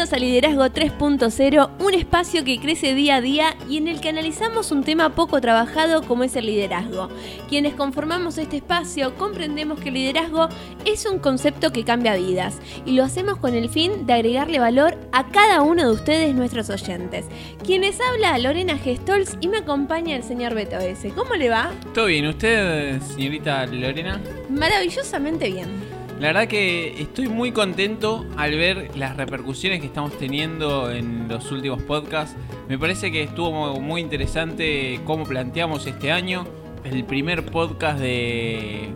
Bienvenidos 0.00 0.16
a 0.16 0.24
Liderazgo 0.24 0.64
3.0, 0.64 1.70
un 1.78 1.92
espacio 1.92 2.42
que 2.42 2.58
crece 2.58 2.94
día 2.94 3.16
a 3.16 3.20
día 3.20 3.54
y 3.68 3.76
en 3.76 3.86
el 3.86 4.00
que 4.00 4.08
analizamos 4.08 4.72
un 4.72 4.82
tema 4.82 5.14
poco 5.14 5.42
trabajado 5.42 6.00
como 6.04 6.24
es 6.24 6.36
el 6.36 6.46
liderazgo. 6.46 7.10
Quienes 7.50 7.74
conformamos 7.74 8.38
este 8.38 8.56
espacio 8.56 9.14
comprendemos 9.16 9.78
que 9.78 9.90
el 9.90 9.96
liderazgo 9.96 10.48
es 10.86 11.04
un 11.04 11.18
concepto 11.18 11.70
que 11.70 11.84
cambia 11.84 12.16
vidas 12.16 12.56
y 12.86 12.92
lo 12.92 13.04
hacemos 13.04 13.36
con 13.36 13.54
el 13.54 13.68
fin 13.68 14.06
de 14.06 14.14
agregarle 14.14 14.58
valor 14.58 14.96
a 15.12 15.26
cada 15.26 15.60
uno 15.60 15.82
de 15.82 15.92
ustedes, 15.92 16.34
nuestros 16.34 16.70
oyentes. 16.70 17.26
Quienes 17.62 18.00
habla 18.00 18.38
Lorena 18.38 18.78
Gestolz 18.78 19.36
y 19.42 19.48
me 19.48 19.58
acompaña 19.58 20.16
el 20.16 20.22
señor 20.22 20.54
Beto 20.54 20.78
S. 20.78 21.10
¿Cómo 21.10 21.34
le 21.34 21.50
va? 21.50 21.72
Todo 21.92 22.06
bien, 22.06 22.26
¿usted, 22.26 23.02
señorita 23.02 23.66
Lorena? 23.66 24.18
Maravillosamente 24.48 25.50
bien. 25.50 25.89
La 26.20 26.26
verdad 26.26 26.48
que 26.48 27.00
estoy 27.00 27.28
muy 27.28 27.50
contento 27.50 28.26
al 28.36 28.54
ver 28.54 28.94
las 28.94 29.16
repercusiones 29.16 29.80
que 29.80 29.86
estamos 29.86 30.18
teniendo 30.18 30.90
en 30.90 31.28
los 31.28 31.50
últimos 31.50 31.80
podcasts. 31.82 32.36
Me 32.68 32.78
parece 32.78 33.10
que 33.10 33.22
estuvo 33.22 33.80
muy 33.80 34.02
interesante 34.02 35.00
cómo 35.06 35.24
planteamos 35.24 35.86
este 35.86 36.12
año. 36.12 36.46
El 36.84 37.04
primer 37.04 37.46
podcast 37.46 37.98
de, 37.98 38.90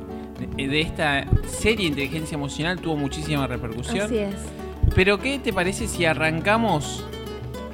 de, 0.54 0.80
esta 0.82 1.26
serie 1.46 1.86
Inteligencia 1.86 2.34
Emocional 2.34 2.78
tuvo 2.78 2.96
muchísima 2.96 3.46
repercusión. 3.46 4.04
Así 4.04 4.18
es. 4.18 4.34
Pero 4.94 5.18
¿qué 5.18 5.38
te 5.38 5.50
parece 5.50 5.88
si 5.88 6.04
arrancamos 6.04 7.06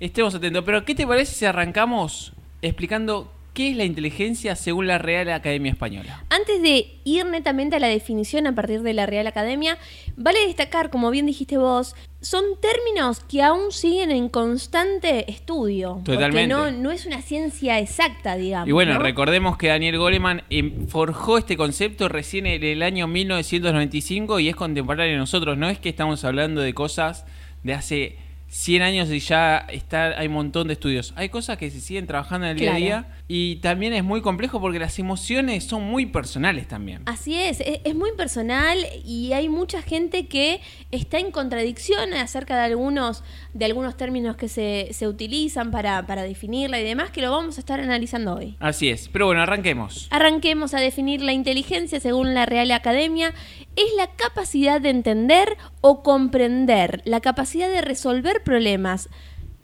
estemos 0.00 0.34
atentos. 0.34 0.64
Pero 0.64 0.84
¿qué 0.84 0.94
te 0.94 1.06
parece 1.06 1.34
si 1.34 1.44
arrancamos 1.44 2.32
explicando 2.62 3.30
¿Qué 3.58 3.70
es 3.70 3.76
la 3.76 3.84
inteligencia 3.84 4.54
según 4.54 4.86
la 4.86 4.98
Real 4.98 5.28
Academia 5.30 5.72
Española? 5.72 6.22
Antes 6.30 6.62
de 6.62 7.00
ir 7.02 7.26
netamente 7.26 7.74
a 7.74 7.80
la 7.80 7.88
definición 7.88 8.46
a 8.46 8.54
partir 8.54 8.82
de 8.82 8.94
la 8.94 9.04
Real 9.04 9.26
Academia, 9.26 9.78
vale 10.16 10.38
destacar, 10.46 10.90
como 10.90 11.10
bien 11.10 11.26
dijiste 11.26 11.58
vos, 11.58 11.96
son 12.20 12.44
términos 12.60 13.18
que 13.18 13.42
aún 13.42 13.72
siguen 13.72 14.12
en 14.12 14.28
constante 14.28 15.28
estudio. 15.28 16.00
Totalmente. 16.04 16.54
Porque 16.54 16.70
no, 16.70 16.70
no 16.70 16.92
es 16.92 17.04
una 17.04 17.20
ciencia 17.20 17.80
exacta, 17.80 18.36
digamos. 18.36 18.68
Y 18.68 18.70
bueno, 18.70 18.96
recordemos 19.00 19.58
que 19.58 19.66
Daniel 19.66 19.98
Goleman 19.98 20.44
em, 20.50 20.86
forjó 20.86 21.36
este 21.38 21.56
concepto 21.56 22.08
recién 22.08 22.46
en 22.46 22.62
el 22.62 22.80
año 22.80 23.08
1995 23.08 24.38
y 24.38 24.50
es 24.50 24.54
contemporáneo 24.54 25.14
de 25.14 25.18
nosotros. 25.18 25.58
No 25.58 25.68
es 25.68 25.80
que 25.80 25.88
estamos 25.88 26.22
hablando 26.22 26.60
de 26.60 26.74
cosas 26.74 27.26
de 27.64 27.74
hace 27.74 28.18
100 28.50 28.82
años 28.82 29.10
y 29.10 29.18
ya 29.18 29.66
está, 29.68 30.16
hay 30.16 30.28
un 30.28 30.34
montón 30.34 30.68
de 30.68 30.74
estudios. 30.74 31.12
Hay 31.16 31.28
cosas 31.28 31.58
que 31.58 31.72
se 31.72 31.80
siguen 31.80 32.06
trabajando 32.06 32.46
en 32.46 32.52
el 32.52 32.58
día 32.60 32.74
a 32.74 32.76
día 32.76 33.17
y 33.30 33.56
también 33.56 33.92
es 33.92 34.02
muy 34.02 34.22
complejo 34.22 34.58
porque 34.58 34.78
las 34.78 34.98
emociones 34.98 35.64
son 35.64 35.82
muy 35.82 36.06
personales 36.06 36.66
también. 36.66 37.02
Así 37.04 37.38
es, 37.38 37.60
es, 37.60 37.94
muy 37.94 38.12
personal 38.16 38.78
y 39.04 39.34
hay 39.34 39.50
mucha 39.50 39.82
gente 39.82 40.26
que 40.26 40.62
está 40.90 41.18
en 41.18 41.30
contradicción 41.30 42.14
acerca 42.14 42.56
de 42.56 42.62
algunos, 42.62 43.22
de 43.52 43.66
algunos 43.66 43.98
términos 43.98 44.36
que 44.36 44.48
se, 44.48 44.88
se 44.92 45.06
utilizan 45.06 45.70
para, 45.70 46.06
para 46.06 46.22
definirla 46.22 46.80
y 46.80 46.84
demás, 46.84 47.10
que 47.10 47.20
lo 47.20 47.30
vamos 47.30 47.58
a 47.58 47.60
estar 47.60 47.80
analizando 47.80 48.34
hoy. 48.34 48.56
Así 48.60 48.88
es, 48.88 49.10
pero 49.10 49.26
bueno, 49.26 49.42
arranquemos. 49.42 50.08
Arranquemos 50.10 50.72
a 50.72 50.80
definir 50.80 51.20
la 51.20 51.32
inteligencia 51.32 52.00
según 52.00 52.32
la 52.32 52.46
Real 52.46 52.70
Academia. 52.70 53.34
Es 53.76 53.92
la 53.98 54.06
capacidad 54.06 54.80
de 54.80 54.88
entender 54.88 55.58
o 55.82 56.02
comprender, 56.02 57.02
la 57.04 57.20
capacidad 57.20 57.68
de 57.68 57.82
resolver 57.82 58.42
problemas 58.42 59.10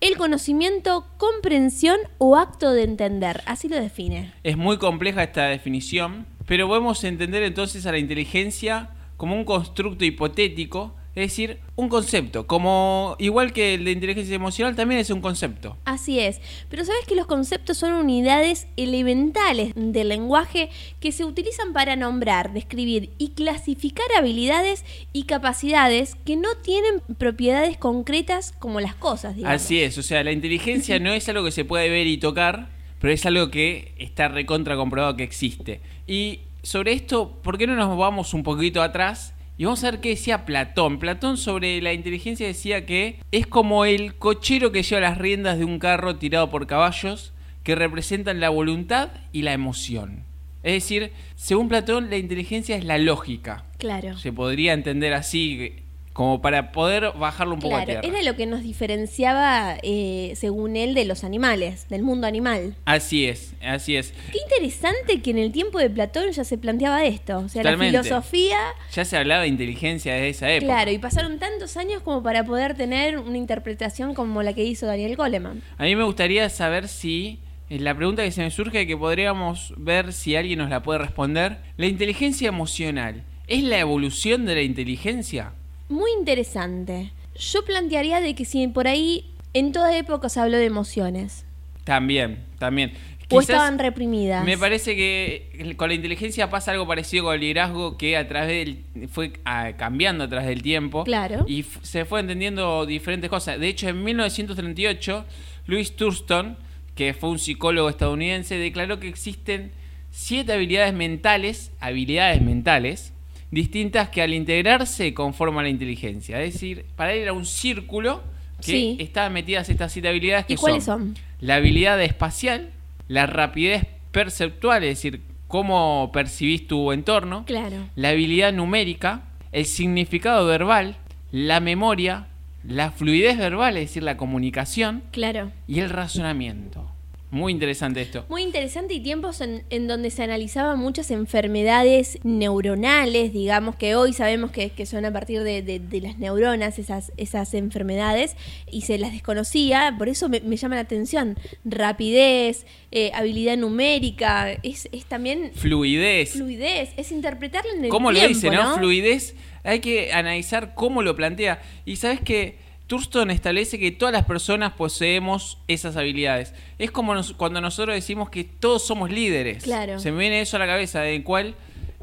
el 0.04 0.18
conocimiento, 0.18 1.06
comprensión 1.16 1.98
o 2.18 2.36
acto 2.36 2.72
de 2.72 2.82
entender. 2.82 3.40
Así 3.46 3.68
lo 3.70 3.76
define. 3.76 4.34
Es 4.42 4.58
muy 4.58 4.76
compleja 4.76 5.22
esta 5.22 5.46
definición, 5.46 6.26
pero 6.46 6.68
podemos 6.68 7.02
entender 7.04 7.42
entonces 7.42 7.86
a 7.86 7.92
la 7.92 7.96
inteligencia 7.96 8.90
como 9.16 9.34
un 9.34 9.46
constructo 9.46 10.04
hipotético 10.04 10.94
es 11.14 11.30
decir, 11.30 11.60
un 11.76 11.88
concepto, 11.88 12.48
como 12.48 13.14
igual 13.20 13.52
que 13.52 13.74
el 13.74 13.84
de 13.84 13.92
inteligencia 13.92 14.34
emocional 14.34 14.74
también 14.74 15.00
es 15.00 15.10
un 15.10 15.20
concepto. 15.20 15.76
Así 15.84 16.18
es, 16.18 16.40
pero 16.68 16.84
sabes 16.84 17.06
que 17.06 17.14
los 17.14 17.26
conceptos 17.26 17.78
son 17.78 17.92
unidades 17.92 18.66
elementales 18.76 19.72
del 19.76 20.08
lenguaje 20.08 20.70
que 20.98 21.12
se 21.12 21.24
utilizan 21.24 21.72
para 21.72 21.94
nombrar, 21.94 22.52
describir 22.52 23.10
y 23.18 23.30
clasificar 23.30 24.06
habilidades 24.18 24.84
y 25.12 25.24
capacidades 25.24 26.16
que 26.24 26.34
no 26.34 26.48
tienen 26.62 27.00
propiedades 27.16 27.76
concretas 27.76 28.52
como 28.58 28.80
las 28.80 28.96
cosas. 28.96 29.36
Digamos. 29.36 29.54
Así 29.62 29.80
es, 29.80 29.96
o 29.98 30.02
sea, 30.02 30.24
la 30.24 30.32
inteligencia 30.32 30.98
no 31.00 31.12
es 31.12 31.28
algo 31.28 31.44
que 31.44 31.52
se 31.52 31.64
puede 31.64 31.88
ver 31.90 32.08
y 32.08 32.18
tocar, 32.18 32.70
pero 33.00 33.12
es 33.12 33.24
algo 33.24 33.52
que 33.52 33.94
está 33.98 34.26
recontra 34.26 34.74
comprobado 34.76 35.16
que 35.16 35.22
existe. 35.22 35.80
Y 36.08 36.40
sobre 36.64 36.92
esto, 36.92 37.40
¿por 37.42 37.56
qué 37.56 37.68
no 37.68 37.76
nos 37.76 37.96
vamos 37.96 38.34
un 38.34 38.42
poquito 38.42 38.82
atrás? 38.82 39.34
Y 39.56 39.64
vamos 39.64 39.84
a 39.84 39.92
ver 39.92 40.00
qué 40.00 40.10
decía 40.10 40.44
Platón. 40.44 40.98
Platón 40.98 41.36
sobre 41.36 41.80
la 41.80 41.92
inteligencia 41.92 42.46
decía 42.46 42.86
que 42.86 43.20
es 43.30 43.46
como 43.46 43.84
el 43.84 44.16
cochero 44.16 44.72
que 44.72 44.82
lleva 44.82 45.00
las 45.00 45.18
riendas 45.18 45.58
de 45.58 45.64
un 45.64 45.78
carro 45.78 46.16
tirado 46.16 46.50
por 46.50 46.66
caballos 46.66 47.32
que 47.62 47.76
representan 47.76 48.40
la 48.40 48.48
voluntad 48.48 49.10
y 49.32 49.42
la 49.42 49.52
emoción. 49.52 50.24
Es 50.64 50.72
decir, 50.72 51.12
según 51.36 51.68
Platón, 51.68 52.10
la 52.10 52.16
inteligencia 52.16 52.76
es 52.76 52.84
la 52.84 52.98
lógica. 52.98 53.64
Claro. 53.78 54.16
Se 54.18 54.32
podría 54.32 54.72
entender 54.72 55.12
así 55.12 55.83
como 56.14 56.40
para 56.40 56.70
poder 56.70 57.10
bajarlo 57.18 57.54
un 57.54 57.60
poco 57.60 57.76
a 57.76 57.84
tierra. 57.84 58.00
Era 58.04 58.22
lo 58.22 58.36
que 58.36 58.46
nos 58.46 58.62
diferenciaba, 58.62 59.76
eh, 59.82 60.32
según 60.36 60.76
él, 60.76 60.94
de 60.94 61.04
los 61.04 61.24
animales, 61.24 61.88
del 61.88 62.02
mundo 62.04 62.28
animal. 62.28 62.76
Así 62.84 63.26
es, 63.26 63.52
así 63.60 63.96
es. 63.96 64.14
Qué 64.30 64.38
interesante 64.44 65.20
que 65.20 65.32
en 65.32 65.38
el 65.38 65.50
tiempo 65.50 65.80
de 65.80 65.90
Platón 65.90 66.30
ya 66.30 66.44
se 66.44 66.56
planteaba 66.56 67.04
esto. 67.04 67.38
O 67.38 67.48
sea, 67.48 67.64
la 67.64 67.76
filosofía. 67.76 68.58
Ya 68.92 69.04
se 69.04 69.16
hablaba 69.16 69.42
de 69.42 69.48
inteligencia 69.48 70.14
desde 70.14 70.28
esa 70.28 70.52
época. 70.52 70.72
Claro, 70.72 70.92
y 70.92 70.98
pasaron 70.98 71.40
tantos 71.40 71.76
años 71.76 72.00
como 72.00 72.22
para 72.22 72.44
poder 72.44 72.76
tener 72.76 73.18
una 73.18 73.36
interpretación 73.36 74.14
como 74.14 74.44
la 74.44 74.52
que 74.52 74.62
hizo 74.62 74.86
Daniel 74.86 75.16
Goleman. 75.16 75.62
A 75.76 75.82
mí 75.82 75.96
me 75.96 76.04
gustaría 76.04 76.48
saber 76.48 76.86
si. 76.86 77.40
Eh, 77.70 77.80
la 77.80 77.92
pregunta 77.96 78.22
que 78.22 78.30
se 78.30 78.42
me 78.42 78.52
surge 78.52 78.86
que 78.86 78.96
podríamos 78.96 79.74
ver 79.78 80.12
si 80.12 80.36
alguien 80.36 80.60
nos 80.60 80.70
la 80.70 80.84
puede 80.84 81.00
responder. 81.00 81.58
¿La 81.76 81.86
inteligencia 81.86 82.46
emocional 82.46 83.24
es 83.48 83.64
la 83.64 83.80
evolución 83.80 84.46
de 84.46 84.54
la 84.54 84.62
inteligencia? 84.62 85.54
Muy 85.88 86.10
interesante. 86.18 87.12
Yo 87.36 87.64
plantearía 87.64 88.20
de 88.20 88.34
que 88.34 88.44
si 88.44 88.66
por 88.68 88.86
ahí 88.86 89.24
en 89.52 89.72
toda 89.72 89.96
época 89.96 90.28
se 90.28 90.40
habló 90.40 90.58
de 90.58 90.66
emociones. 90.66 91.44
También, 91.84 92.44
también. 92.58 92.92
O 93.30 93.40
Quizás 93.40 93.50
estaban 93.50 93.78
reprimidas. 93.78 94.44
Me 94.44 94.58
parece 94.58 94.94
que 94.94 95.74
con 95.76 95.88
la 95.88 95.94
inteligencia 95.94 96.50
pasa 96.50 96.72
algo 96.72 96.86
parecido 96.86 97.24
con 97.24 97.34
el 97.34 97.40
liderazgo 97.40 97.96
que 97.96 98.16
a 98.18 98.28
través 98.28 98.48
del, 98.48 99.08
fue 99.08 99.32
ah, 99.44 99.72
cambiando 99.78 100.24
a 100.24 100.28
través 100.28 100.48
del 100.48 100.62
tiempo. 100.62 101.04
Claro. 101.04 101.44
Y 101.48 101.62
se 101.62 102.04
fue 102.04 102.20
entendiendo 102.20 102.84
diferentes 102.84 103.30
cosas. 103.30 103.58
De 103.58 103.68
hecho, 103.68 103.88
en 103.88 104.04
1938, 104.04 105.24
Louis 105.66 105.96
Thurston, 105.96 106.58
que 106.94 107.14
fue 107.14 107.30
un 107.30 107.38
psicólogo 107.38 107.88
estadounidense, 107.88 108.58
declaró 108.58 109.00
que 109.00 109.08
existen 109.08 109.72
siete 110.10 110.52
habilidades 110.52 110.92
mentales, 110.92 111.72
habilidades 111.80 112.42
mentales, 112.42 113.13
distintas 113.54 114.08
que 114.10 114.20
al 114.22 114.34
integrarse 114.34 115.14
conforman 115.14 115.64
la 115.64 115.70
inteligencia. 115.70 116.42
Es 116.42 116.54
decir, 116.54 116.84
para 116.96 117.12
él 117.12 117.20
era 117.22 117.32
un 117.32 117.46
círculo 117.46 118.22
que 118.58 118.64
Sí. 118.72 118.96
estaban 119.00 119.32
metidas 119.32 119.68
estas 119.68 119.92
siete 119.92 120.08
habilidades 120.08 120.46
que 120.46 120.54
¿Y 120.54 120.56
cuáles 120.56 120.84
son? 120.84 121.14
la 121.40 121.56
habilidad 121.56 122.00
espacial, 122.02 122.70
la 123.08 123.26
rapidez 123.26 123.86
perceptual, 124.12 124.82
es 124.84 124.90
decir, 124.98 125.20
cómo 125.48 126.10
percibís 126.12 126.66
tu 126.66 126.92
entorno, 126.92 127.44
Claro. 127.46 127.76
la 127.96 128.10
habilidad 128.10 128.52
numérica, 128.52 129.22
el 129.52 129.66
significado 129.66 130.46
verbal, 130.46 130.96
la 131.30 131.60
memoria, 131.60 132.26
la 132.66 132.90
fluidez 132.90 133.36
verbal, 133.38 133.76
es 133.76 133.88
decir, 133.90 134.02
la 134.02 134.16
comunicación 134.16 135.02
Claro. 135.12 135.52
y 135.68 135.80
el 135.80 135.90
razonamiento. 135.90 136.90
Muy 137.34 137.52
interesante 137.52 138.00
esto. 138.00 138.24
Muy 138.28 138.42
interesante 138.42 138.94
y 138.94 139.00
tiempos 139.00 139.40
en, 139.40 139.64
en 139.68 139.88
donde 139.88 140.10
se 140.10 140.22
analizaban 140.22 140.78
muchas 140.78 141.10
enfermedades 141.10 142.18
neuronales, 142.22 143.32
digamos 143.32 143.74
que 143.74 143.96
hoy 143.96 144.12
sabemos 144.12 144.52
que, 144.52 144.70
que 144.70 144.86
son 144.86 145.04
a 145.04 145.12
partir 145.12 145.42
de, 145.42 145.60
de- 145.62 145.80
de 145.80 146.00
las 146.00 146.16
neuronas 146.18 146.78
esas, 146.78 147.12
esas 147.16 147.52
enfermedades 147.54 148.36
y 148.70 148.82
se 148.82 148.98
las 148.98 149.12
desconocía, 149.12 149.94
por 149.98 150.08
eso 150.08 150.28
me, 150.28 150.40
me 150.40 150.56
llama 150.56 150.76
la 150.76 150.82
atención. 150.82 151.36
Rapidez, 151.64 152.66
eh, 152.92 153.10
habilidad 153.14 153.56
numérica, 153.56 154.52
es, 154.62 154.88
es 154.92 155.04
también 155.06 155.50
Fluidez. 155.54 156.32
fluidez, 156.32 156.90
es 156.96 157.10
interpretarlo 157.12 157.72
en 157.72 157.84
el 157.84 157.90
¿Cómo 157.90 158.12
lo 158.12 158.18
tiempo, 158.18 158.34
dice, 158.34 158.50
no? 158.50 158.76
Fluidez. 158.76 159.34
Hay 159.64 159.80
que 159.80 160.12
analizar 160.12 160.74
cómo 160.74 161.02
lo 161.02 161.16
plantea. 161.16 161.60
Y 161.84 161.96
sabes 161.96 162.20
que 162.20 162.58
Thurston 162.86 163.30
establece 163.30 163.78
que 163.78 163.90
todas 163.90 164.12
las 164.12 164.24
personas 164.24 164.72
poseemos 164.72 165.58
esas 165.68 165.96
habilidades. 165.96 166.52
Es 166.78 166.90
como 166.90 167.14
nos- 167.14 167.32
cuando 167.32 167.60
nosotros 167.60 167.94
decimos 167.94 168.28
que 168.30 168.44
todos 168.44 168.86
somos 168.86 169.10
líderes. 169.10 169.64
Claro. 169.64 169.98
Se 169.98 170.12
me 170.12 170.18
viene 170.18 170.40
eso 170.40 170.56
a 170.56 170.60
la 170.60 170.66
cabeza, 170.66 171.00
de 171.00 171.22
cual 171.22 171.54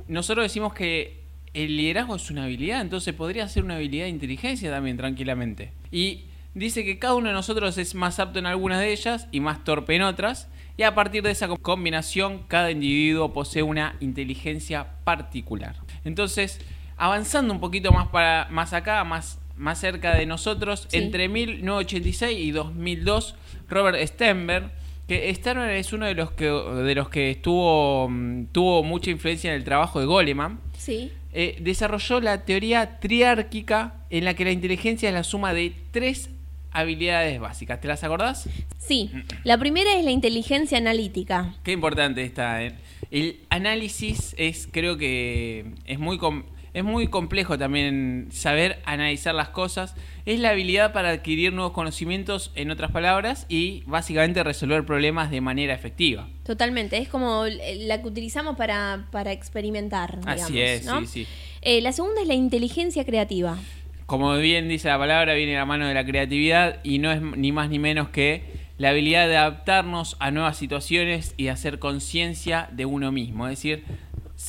nosotros 0.07 0.44
decimos 0.44 0.74
que 0.74 1.22
el 1.54 1.78
liderazgo 1.78 2.16
es 2.16 2.31
una 2.31 2.45
habilidad, 2.45 2.81
entonces 2.81 3.13
podría 3.13 3.48
ser 3.48 3.63
una 3.63 3.75
habilidad 3.75 4.06
de 4.06 4.10
inteligencia 4.10 4.72
también, 4.72 4.98
tranquilamente. 4.98 5.72
Y 5.92 6.22
dice 6.56 6.83
que 6.83 6.98
cada 6.98 7.13
uno 7.16 7.28
de 7.28 7.33
nosotros 7.33 7.78
es 7.78 7.94
más 7.94 8.19
apto 8.19 8.39
en 8.39 8.45
algunas 8.45 8.80
de 8.80 8.92
ellas 8.92 9.28
y 9.31 9.39
más 9.39 9.63
torpe 9.63 9.95
en 9.95 10.01
otras. 10.01 10.48
Y 10.78 10.83
a 10.83 10.95
partir 10.95 11.22
de 11.22 11.31
esa 11.31 11.48
co- 11.48 11.57
combinación, 11.57 12.44
cada 12.48 12.72
individuo 12.72 13.33
posee 13.33 13.62
una 13.62 13.95
inteligencia 14.00 14.88
particular. 15.04 15.75
Entonces, 16.06 16.60
avanzando 16.98 17.54
un 17.54 17.60
poquito 17.60 17.92
más 17.92 18.07
para 18.07 18.48
más 18.50 18.74
acá, 18.74 19.04
más, 19.04 19.38
más 19.61 19.79
cerca 19.79 20.15
de 20.17 20.25
nosotros, 20.25 20.87
Sí. 20.89 20.97
entre 20.97 21.29
1986 21.29 22.37
y 22.39 22.51
2002, 22.51 23.35
Robert 23.69 23.97
Stenberg, 24.07 24.71
que 25.07 25.33
Stenberg 25.33 25.71
es 25.71 25.93
uno 25.93 26.05
de 26.05 26.15
los 26.15 26.31
que 26.31 26.45
de 26.45 26.95
los 26.95 27.09
que 27.09 27.31
estuvo 27.31 28.07
mm, 28.09 28.45
tuvo 28.51 28.83
mucha 28.83 29.11
influencia 29.11 29.51
en 29.51 29.57
el 29.57 29.63
trabajo 29.63 29.99
de 29.99 30.05
Goleman, 30.05 30.59
Sí, 30.77 31.11
eh, 31.33 31.57
desarrolló 31.61 32.19
la 32.21 32.43
teoría 32.43 32.99
triárquica 32.99 33.93
en 34.09 34.25
la 34.25 34.33
que 34.33 34.43
la 34.45 34.51
inteligencia 34.51 35.09
es 35.09 35.13
la 35.15 35.23
suma 35.23 35.53
de 35.53 35.73
tres 35.91 36.29
habilidades 36.71 37.39
básicas. 37.39 37.79
¿Te 37.81 37.87
las 37.87 38.03
acordás? 38.03 38.49
sí. 38.79 39.11
La 39.43 39.57
primera 39.57 39.95
es 39.97 40.03
la 40.05 40.11
inteligencia 40.11 40.77
analítica. 40.77 41.53
Qué 41.63 41.71
importante 41.73 42.23
está. 42.23 42.63
¿eh? 42.63 42.73
El 43.11 43.41
análisis 43.49 44.33
es, 44.37 44.67
creo 44.71 44.97
que 44.97 45.65
es 45.85 45.99
muy, 45.99 46.17
com- 46.17 46.43
es 46.73 46.83
muy 46.83 47.07
complejo 47.07 47.57
también 47.57 48.29
saber 48.31 48.81
analizar 48.85 49.35
las 49.35 49.50
cosas. 49.50 49.95
Es 50.25 50.39
la 50.39 50.51
habilidad 50.51 50.94
para 50.94 51.09
adquirir 51.09 51.51
nuevos 51.51 51.73
conocimientos, 51.73 52.51
en 52.56 52.71
otras 52.71 52.91
palabras, 52.91 53.45
y 53.50 53.83
básicamente 53.88 54.44
resolver 54.44 54.85
problemas 54.85 55.31
de 55.31 55.41
manera 55.41 55.73
efectiva. 55.73 56.27
Totalmente, 56.45 56.97
es 56.97 57.09
como 57.09 57.45
la 57.45 58.01
que 58.01 58.07
utilizamos 58.07 58.56
para, 58.56 59.07
para 59.12 59.31
experimentar. 59.31 60.19
Así 60.25 60.53
digamos, 60.53 60.79
es, 60.81 60.85
¿no? 60.85 61.01
sí, 61.01 61.07
sí. 61.07 61.27
Eh, 61.62 61.81
la 61.81 61.91
segunda 61.91 62.21
es 62.21 62.27
la 62.27 62.33
inteligencia 62.35 63.06
creativa. 63.06 63.57
Como 64.06 64.35
bien 64.38 64.68
dice 64.68 64.88
la 64.88 64.97
palabra, 64.97 65.33
viene 65.35 65.53
de 65.53 65.57
la 65.57 65.65
mano 65.65 65.88
de 65.88 65.94
la 65.94 66.06
creatividad 66.06 66.79
y 66.83 67.00
no 67.00 67.12
es 67.12 67.21
ni 67.21 67.51
más 67.51 67.69
ni 67.69 67.79
menos 67.79 68.09
que 68.09 68.44
la 68.77 68.89
habilidad 68.89 69.27
de 69.27 69.38
adaptarnos 69.38 70.18
a 70.19 70.31
nuevas 70.31 70.57
situaciones 70.57 71.33
y 71.38 71.50
hacer 71.50 71.79
conciencia 71.79 72.68
de 72.71 72.85
uno 72.85 73.12
mismo. 73.12 73.47
Es 73.47 73.51
decir, 73.59 73.85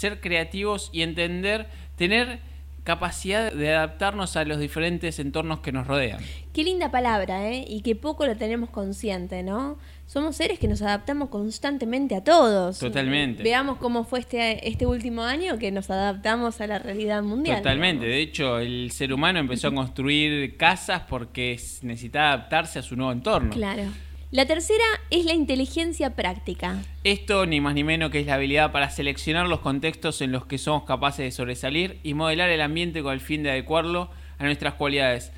ser 0.03 0.21
creativos 0.21 0.91
y 0.93 1.03
entender, 1.03 1.69
tener 1.97 2.41
capacidad 2.85 3.53
de 3.53 3.73
adaptarnos 3.73 4.37
a 4.37 4.45
los 4.45 4.59
diferentes 4.59 5.21
entornos 5.21 5.61
que 5.61 5.71
nos 5.71 5.87
rodean. 5.87 6.21
Qué 6.53 6.65
linda 6.65 6.91
palabra, 6.91 7.49
¿eh? 7.49 7.65
Y 7.69 7.83
que 7.83 7.95
poco 7.95 8.27
lo 8.27 8.37
tenemos 8.37 8.71
consciente, 8.71 9.45
¿no? 9.45 9.79
Somos 10.09 10.35
seres 10.37 10.59
que 10.59 10.67
nos 10.67 10.83
adaptamos 10.83 11.29
constantemente 11.29 12.17
a 12.17 12.25
todos. 12.25 12.81
Totalmente. 12.81 13.45
Veamos 13.45 13.79
cómo 13.79 14.03
fue 14.03 14.19
este, 14.19 14.69
este 14.69 14.85
último 14.85 15.23
año 15.23 15.59
que 15.59 15.71
nos 15.71 15.89
adaptamos 15.91 16.61
a 16.61 16.67
la 16.67 16.81
realidad 16.81 17.23
mundial. 17.23 17.59
Totalmente. 17.59 18.07
digamos. 18.07 18.17
De 18.17 18.23
hecho, 18.23 18.59
el 18.59 18.91
ser 18.91 19.13
humano 19.13 19.39
empezó 19.39 19.69
a 19.69 19.75
construir 19.75 20.57
casas 20.57 21.03
porque 21.09 21.53
necesitaba 21.83 22.33
adaptarse 22.33 22.81
a 22.81 22.83
su 22.83 22.97
nuevo 22.97 23.13
entorno. 23.13 23.51
Claro. 23.51 23.85
La 24.33 24.47
tercera 24.47 24.83
es 25.11 25.27
la 25.27 25.35
inteligencia 25.35 26.17
práctica. 26.17 26.83
Esto 27.05 27.45
ni 27.45 27.61
más 27.61 27.75
ni 27.75 27.85
menos 27.85 28.11
que 28.11 28.21
es 28.21 28.27
la 28.27 28.37
habilidad 28.37 28.73
para 28.73 28.89
seleccionar 28.89 29.47
los 29.47 29.61
contextos 29.61 30.23
en 30.23 30.33
los 30.33 30.47
que 30.47 30.57
somos 30.57 30.85
capaces 30.85 31.27
de 31.27 31.31
sobresalir 31.33 32.01
y 32.03 32.15
modelar 32.15 32.49
el 32.49 32.63
ambiente 32.63 33.03
con 33.03 33.13
el 33.13 33.21
fin 33.21 33.43
de 33.43 33.51
adecuarlo 33.51 34.09
a 34.39 34.45
nuestras 34.45 34.73
cualidades. 34.73 35.33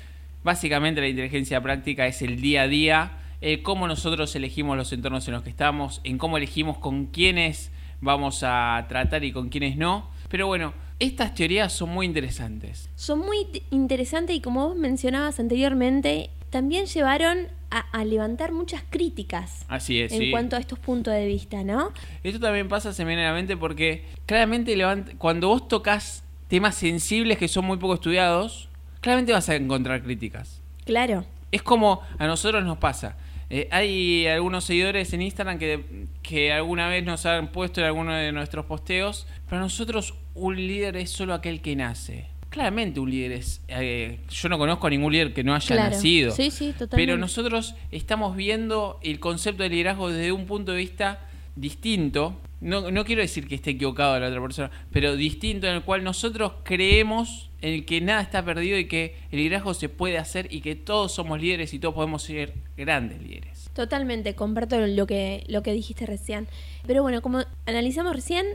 Básicamente 0.45 1.01
la 1.01 1.09
inteligencia 1.09 1.61
práctica 1.61 2.07
es 2.07 2.21
el 2.21 2.39
día 2.39 2.61
a 2.61 2.67
día, 2.69 3.11
el 3.41 3.63
cómo 3.63 3.85
nosotros 3.85 4.33
elegimos 4.37 4.77
los 4.77 4.93
entornos 4.93 5.27
en 5.27 5.33
los 5.33 5.43
que 5.43 5.49
estamos, 5.49 5.99
en 6.05 6.17
cómo 6.17 6.37
elegimos 6.37 6.77
con 6.77 7.07
quiénes 7.07 7.71
vamos 7.99 8.43
a 8.43 8.85
tratar 8.87 9.25
y 9.25 9.33
con 9.33 9.49
quiénes 9.49 9.75
no. 9.75 10.09
Pero 10.29 10.47
bueno, 10.47 10.73
estas 10.99 11.35
teorías 11.35 11.73
son 11.73 11.89
muy 11.89 12.05
interesantes. 12.05 12.89
Son 12.95 13.19
muy 13.19 13.45
interesantes 13.71 14.37
y 14.37 14.39
como 14.39 14.69
vos 14.69 14.77
mencionabas 14.77 15.41
anteriormente, 15.41 16.29
también 16.49 16.85
llevaron 16.85 17.49
a, 17.75 17.79
a 17.91 18.05
levantar 18.05 18.51
muchas 18.51 18.83
críticas 18.89 19.65
Así 19.67 19.99
es, 20.01 20.11
en 20.13 20.19
sí. 20.19 20.31
cuanto 20.31 20.55
a 20.55 20.59
estos 20.59 20.79
puntos 20.79 21.13
de 21.13 21.25
vista, 21.27 21.63
¿no? 21.63 21.91
Esto 22.23 22.39
también 22.39 22.67
pasa 22.69 22.93
semanalmente 22.93 23.57
porque 23.57 24.05
claramente 24.25 24.75
levant- 24.75 25.17
cuando 25.17 25.49
vos 25.49 25.67
tocas 25.67 26.23
temas 26.47 26.75
sensibles 26.75 27.37
que 27.37 27.47
son 27.47 27.65
muy 27.65 27.77
poco 27.77 27.95
estudiados, 27.95 28.69
claramente 29.01 29.33
vas 29.33 29.49
a 29.49 29.55
encontrar 29.55 30.01
críticas. 30.03 30.61
Claro. 30.85 31.25
Es 31.51 31.61
como 31.63 32.01
a 32.17 32.27
nosotros 32.27 32.63
nos 32.63 32.77
pasa. 32.77 33.17
Eh, 33.49 33.67
hay 33.71 34.25
algunos 34.27 34.63
seguidores 34.63 35.13
en 35.13 35.21
Instagram 35.21 35.59
que, 35.59 36.07
que 36.23 36.51
alguna 36.51 36.87
vez 36.87 37.03
nos 37.03 37.25
han 37.25 37.51
puesto 37.51 37.79
en 37.81 37.87
alguno 37.87 38.13
de 38.13 38.31
nuestros 38.31 38.65
posteos, 38.65 39.27
para 39.49 39.61
nosotros 39.61 40.15
un 40.33 40.55
líder 40.55 40.97
es 40.97 41.11
solo 41.11 41.33
aquel 41.33 41.61
que 41.61 41.75
nace. 41.75 42.27
Claramente 42.55 43.01
un 43.01 43.09
líder 43.11 43.33
es... 43.33 43.59
eh, 43.67 44.17
yo 44.29 44.47
no 44.47 44.57
conozco 44.57 44.87
a 44.87 44.89
ningún 44.89 45.11
líder 45.11 45.33
que 45.33 45.43
no 45.43 45.53
haya 45.53 45.75
Claro. 45.75 45.91
nacido. 45.93 46.31
Sí, 46.31 46.51
sí, 46.51 46.67
totalmente. 46.71 46.95
Pero 46.95 47.17
nosotros 47.17 47.75
estamos 47.91 48.37
viendo 48.37 48.97
el 49.03 49.19
concepto 49.19 49.63
de 49.63 49.67
liderazgo 49.69 50.09
desde 50.09 50.31
un 50.31 50.45
punto 50.45 50.71
de 50.71 50.77
vista 50.77 51.19
distinto. 51.57 52.39
No, 52.61 52.89
no 52.91 53.03
quiero 53.03 53.21
decir 53.21 53.45
que 53.49 53.55
esté 53.55 53.71
equivocado 53.71 54.17
la 54.17 54.27
otra 54.29 54.41
persona, 54.41 54.71
pero 54.89 55.17
distinto 55.17 55.67
en 55.67 55.73
el 55.75 55.81
cual 55.83 56.05
nosotros 56.05 56.53
creemos 56.63 57.49
en 57.61 57.73
el 57.73 57.85
que 57.85 57.99
nada 57.99 58.21
está 58.21 58.45
perdido 58.45 58.77
y 58.79 58.85
que 58.87 59.17
el 59.31 59.39
liderazgo 59.39 59.73
se 59.73 59.89
puede 59.89 60.17
hacer 60.17 60.47
y 60.49 60.61
que 60.61 60.75
todos 60.75 61.11
somos 61.13 61.41
líderes 61.41 61.73
y 61.73 61.79
todos 61.79 61.93
podemos 61.93 62.23
ser 62.23 62.53
grandes 62.77 63.21
líderes. 63.21 63.69
Totalmente, 63.73 64.33
comparto 64.33 64.79
lo 64.79 65.05
que, 65.05 65.43
lo 65.49 65.61
que 65.61 65.73
dijiste 65.73 66.05
recién. 66.05 66.47
Pero 66.87 67.01
bueno, 67.03 67.21
como 67.21 67.41
analizamos 67.65 68.15
recién, 68.15 68.45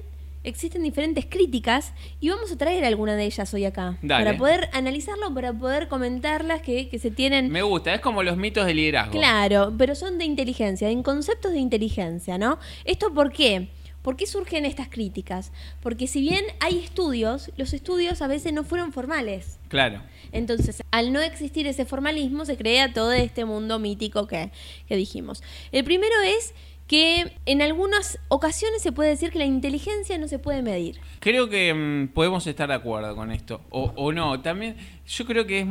existen 0.43 0.83
diferentes 0.83 1.27
críticas 1.27 1.93
y 2.21 2.31
vamos 2.31 2.51
a 2.53 2.57
traer 2.57 2.85
alguna 2.85 3.17
de 3.17 3.25
ellas 3.25 3.53
hoy 3.55 3.65
acá. 3.65 3.99
Dale. 4.03 4.25
Para 4.25 4.39
poder 4.39 4.71
analizarlo, 4.73 5.33
para 5.35 5.53
poder 5.53 5.89
comentarlas 5.89 6.63
que, 6.63 6.89
que 6.89 6.99
se 6.99 7.11
tienen... 7.11 7.51
Me 7.51 7.63
gusta, 7.63 7.95
es 7.95 8.01
como 8.01 8.23
los 8.23 8.37
mitos 8.37 8.67
de 8.67 8.75
liderazgo. 8.75 9.13
Claro, 9.13 9.73
pero 9.77 9.95
son 9.95 10.19
de 10.19 10.25
inteligencia, 10.25 10.91
en 10.91 11.03
conceptos 11.03 11.53
de 11.53 11.59
inteligencia, 11.59 12.39
¿no? 12.39 12.59
¿Esto 12.85 13.13
por 13.13 13.33
qué? 13.33 13.69
¿Por 14.03 14.17
qué 14.17 14.27
surgen 14.27 14.65
estas 14.65 14.89
críticas? 14.89 15.53
Porque 15.83 16.07
si 16.07 16.23
bien 16.23 16.43
hay 16.61 16.79
estudios, 16.79 17.51
los 17.59 17.75
estudios 17.75 18.23
a 18.23 18.29
veces 18.29 18.55
no 18.55 18.65
fueron 18.65 18.93
formales. 18.95 19.59
Claro. 19.69 20.03
Entonces, 20.33 20.83
al 20.91 21.13
no 21.13 21.21
existir 21.21 21.67
ese 21.67 21.85
formalismo, 21.85 22.47
se 22.47 22.57
crea 22.57 22.95
todo 22.95 23.13
este 23.13 23.45
mundo 23.45 23.79
mítico 23.79 24.27
que, 24.27 24.53
que 24.89 24.97
dijimos. 24.97 25.43
El 25.71 25.85
primero 25.85 26.15
es 26.25 26.55
que 26.91 27.37
en 27.47 27.63
algunas 27.63 28.19
ocasiones 28.27 28.83
se 28.83 28.91
puede 28.91 29.11
decir 29.11 29.31
que 29.31 29.39
la 29.39 29.45
inteligencia 29.45 30.19
no 30.19 30.27
se 30.27 30.41
puede 30.41 30.61
medir. 30.61 30.99
Creo 31.21 31.49
que 31.49 31.73
mm, 31.73 32.09
podemos 32.09 32.45
estar 32.49 32.69
de 32.69 32.75
acuerdo 32.75 33.15
con 33.15 33.31
esto. 33.31 33.61
O, 33.71 33.93
o 33.95 34.11
no. 34.11 34.41
También 34.41 34.75
yo 35.07 35.25
creo 35.25 35.47
que 35.47 35.61
es, 35.61 35.67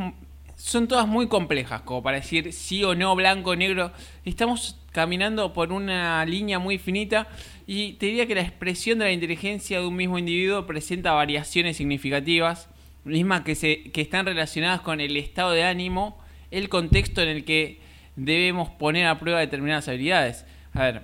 son 0.56 0.88
todas 0.88 1.10
muy 1.10 1.28
complejas, 1.28 1.82
como 1.82 2.02
para 2.02 2.22
decir 2.22 2.54
sí 2.54 2.86
o 2.86 2.96
no, 2.96 3.18
blanco 3.18 3.50
o 3.50 3.56
negro. 3.58 3.92
Estamos 4.24 4.78
caminando 4.94 5.52
por 5.52 5.74
una 5.74 6.26
línea 6.26 6.58
muy 6.58 6.78
finita 6.78 7.28
y 7.68 7.96
te 7.96 8.06
diría 8.06 8.26
que 8.26 8.36
la 8.36 8.42
expresión 8.42 9.00
de 9.00 9.04
la 9.04 9.12
inteligencia 9.12 9.82
de 9.82 9.88
un 9.88 9.98
mismo 9.98 10.20
individuo 10.20 10.66
presenta 10.66 11.12
variaciones 11.12 11.76
significativas, 11.76 12.70
mismas 13.04 13.42
que, 13.42 13.56
se, 13.56 13.92
que 13.92 14.00
están 14.00 14.26
relacionadas 14.26 14.80
con 14.80 15.02
el 15.02 15.18
estado 15.18 15.52
de 15.52 15.66
ánimo, 15.66 16.18
el 16.50 16.70
contexto 16.70 17.22
en 17.22 17.28
el 17.28 17.44
que 17.44 17.82
debemos 18.16 18.70
poner 18.70 19.06
a 19.08 19.20
prueba 19.20 19.42
determinadas 19.42 19.90
habilidades. 19.90 20.46
A 20.74 20.84
ver, 20.84 21.02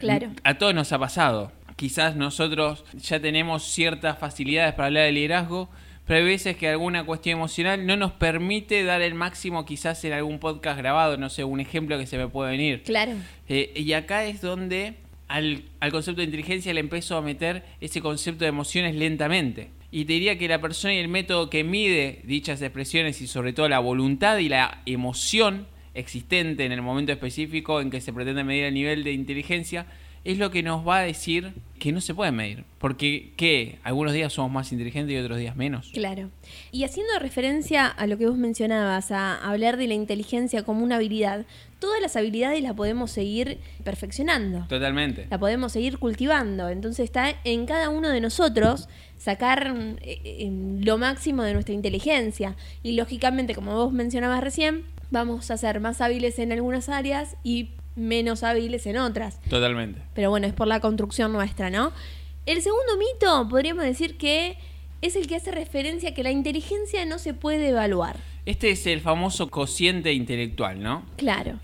Claro. 0.00 0.30
a 0.44 0.54
todos 0.58 0.74
nos 0.74 0.92
ha 0.92 0.98
pasado. 0.98 1.52
Quizás 1.76 2.16
nosotros 2.16 2.84
ya 2.94 3.20
tenemos 3.20 3.64
ciertas 3.64 4.18
facilidades 4.18 4.74
para 4.74 4.86
hablar 4.86 5.04
de 5.04 5.12
liderazgo, 5.12 5.68
pero 6.06 6.18
hay 6.18 6.24
veces 6.24 6.56
que 6.56 6.68
alguna 6.68 7.04
cuestión 7.04 7.38
emocional 7.38 7.86
no 7.86 7.96
nos 7.96 8.12
permite 8.12 8.84
dar 8.84 9.00
el 9.02 9.14
máximo 9.14 9.64
quizás 9.64 10.04
en 10.04 10.12
algún 10.12 10.38
podcast 10.38 10.78
grabado, 10.78 11.16
no 11.16 11.30
sé, 11.30 11.44
un 11.44 11.60
ejemplo 11.60 11.98
que 11.98 12.06
se 12.06 12.18
me 12.18 12.28
puede 12.28 12.50
venir. 12.52 12.82
Claro. 12.82 13.12
Eh, 13.48 13.72
y 13.76 13.92
acá 13.92 14.24
es 14.24 14.40
donde 14.40 14.94
al, 15.28 15.62
al 15.80 15.92
concepto 15.92 16.20
de 16.20 16.24
inteligencia 16.26 16.74
le 16.74 16.80
empezó 16.80 17.16
a 17.16 17.22
meter 17.22 17.64
ese 17.80 18.00
concepto 18.00 18.44
de 18.44 18.48
emociones 18.48 18.94
lentamente. 18.96 19.70
Y 19.90 20.04
te 20.04 20.14
diría 20.14 20.36
que 20.38 20.48
la 20.48 20.60
persona 20.60 20.94
y 20.94 20.98
el 20.98 21.08
método 21.08 21.48
que 21.50 21.64
mide 21.64 22.20
dichas 22.24 22.60
expresiones 22.62 23.20
y 23.22 23.26
sobre 23.26 23.52
todo 23.52 23.68
la 23.68 23.78
voluntad 23.78 24.38
y 24.38 24.48
la 24.48 24.82
emoción 24.86 25.66
existente 25.94 26.64
en 26.64 26.72
el 26.72 26.82
momento 26.82 27.12
específico 27.12 27.80
en 27.80 27.90
que 27.90 28.00
se 28.00 28.12
pretende 28.12 28.44
medir 28.44 28.64
el 28.64 28.74
nivel 28.74 29.04
de 29.04 29.12
inteligencia 29.12 29.86
es 30.24 30.38
lo 30.38 30.50
que 30.50 30.62
nos 30.62 30.86
va 30.86 30.98
a 30.98 31.02
decir 31.02 31.52
que 31.78 31.90
no 31.90 32.00
se 32.00 32.14
puede 32.14 32.30
medir. 32.30 32.64
Porque, 32.78 33.32
¿qué? 33.36 33.80
Algunos 33.82 34.12
días 34.12 34.32
somos 34.32 34.52
más 34.52 34.70
inteligentes 34.70 35.14
y 35.14 35.18
otros 35.18 35.38
días 35.38 35.56
menos. 35.56 35.90
Claro. 35.92 36.30
Y 36.70 36.84
haciendo 36.84 37.18
referencia 37.18 37.88
a 37.88 38.06
lo 38.06 38.16
que 38.18 38.26
vos 38.26 38.36
mencionabas, 38.36 39.10
a 39.10 39.34
hablar 39.36 39.76
de 39.76 39.88
la 39.88 39.94
inteligencia 39.94 40.62
como 40.62 40.84
una 40.84 40.96
habilidad, 40.96 41.44
todas 41.80 42.00
las 42.00 42.14
habilidades 42.14 42.62
las 42.62 42.74
podemos 42.74 43.10
seguir 43.10 43.58
perfeccionando. 43.82 44.66
Totalmente. 44.68 45.26
La 45.28 45.38
podemos 45.38 45.72
seguir 45.72 45.98
cultivando. 45.98 46.68
Entonces 46.68 47.04
está 47.04 47.34
en 47.42 47.66
cada 47.66 47.88
uno 47.88 48.08
de 48.08 48.20
nosotros 48.20 48.88
sacar 49.18 49.74
eh, 50.02 50.20
eh, 50.24 50.50
lo 50.80 50.98
máximo 50.98 51.42
de 51.42 51.54
nuestra 51.54 51.74
inteligencia. 51.74 52.56
Y 52.84 52.92
lógicamente, 52.92 53.56
como 53.56 53.74
vos 53.74 53.92
mencionabas 53.92 54.40
recién, 54.40 54.84
vamos 55.12 55.50
a 55.50 55.56
ser 55.56 55.78
más 55.80 56.00
hábiles 56.00 56.38
en 56.40 56.50
algunas 56.52 56.88
áreas 56.88 57.36
y 57.44 57.70
menos 57.94 58.42
hábiles 58.42 58.86
en 58.86 58.96
otras. 58.96 59.40
Totalmente. 59.48 60.00
Pero 60.14 60.30
bueno, 60.30 60.46
es 60.46 60.54
por 60.54 60.66
la 60.66 60.80
construcción 60.80 61.32
nuestra, 61.32 61.70
¿no? 61.70 61.92
El 62.46 62.62
segundo 62.62 62.96
mito 62.98 63.48
podríamos 63.48 63.84
decir 63.84 64.16
que 64.16 64.56
es 65.02 65.14
el 65.14 65.26
que 65.26 65.36
hace 65.36 65.52
referencia 65.52 66.10
a 66.10 66.14
que 66.14 66.22
la 66.22 66.30
inteligencia 66.30 67.04
no 67.04 67.18
se 67.18 67.34
puede 67.34 67.68
evaluar. 67.68 68.16
Este 68.46 68.70
es 68.70 68.86
el 68.86 69.00
famoso 69.00 69.48
cociente 69.50 70.12
intelectual, 70.12 70.82
¿no? 70.82 71.04
Claro. 71.16 71.58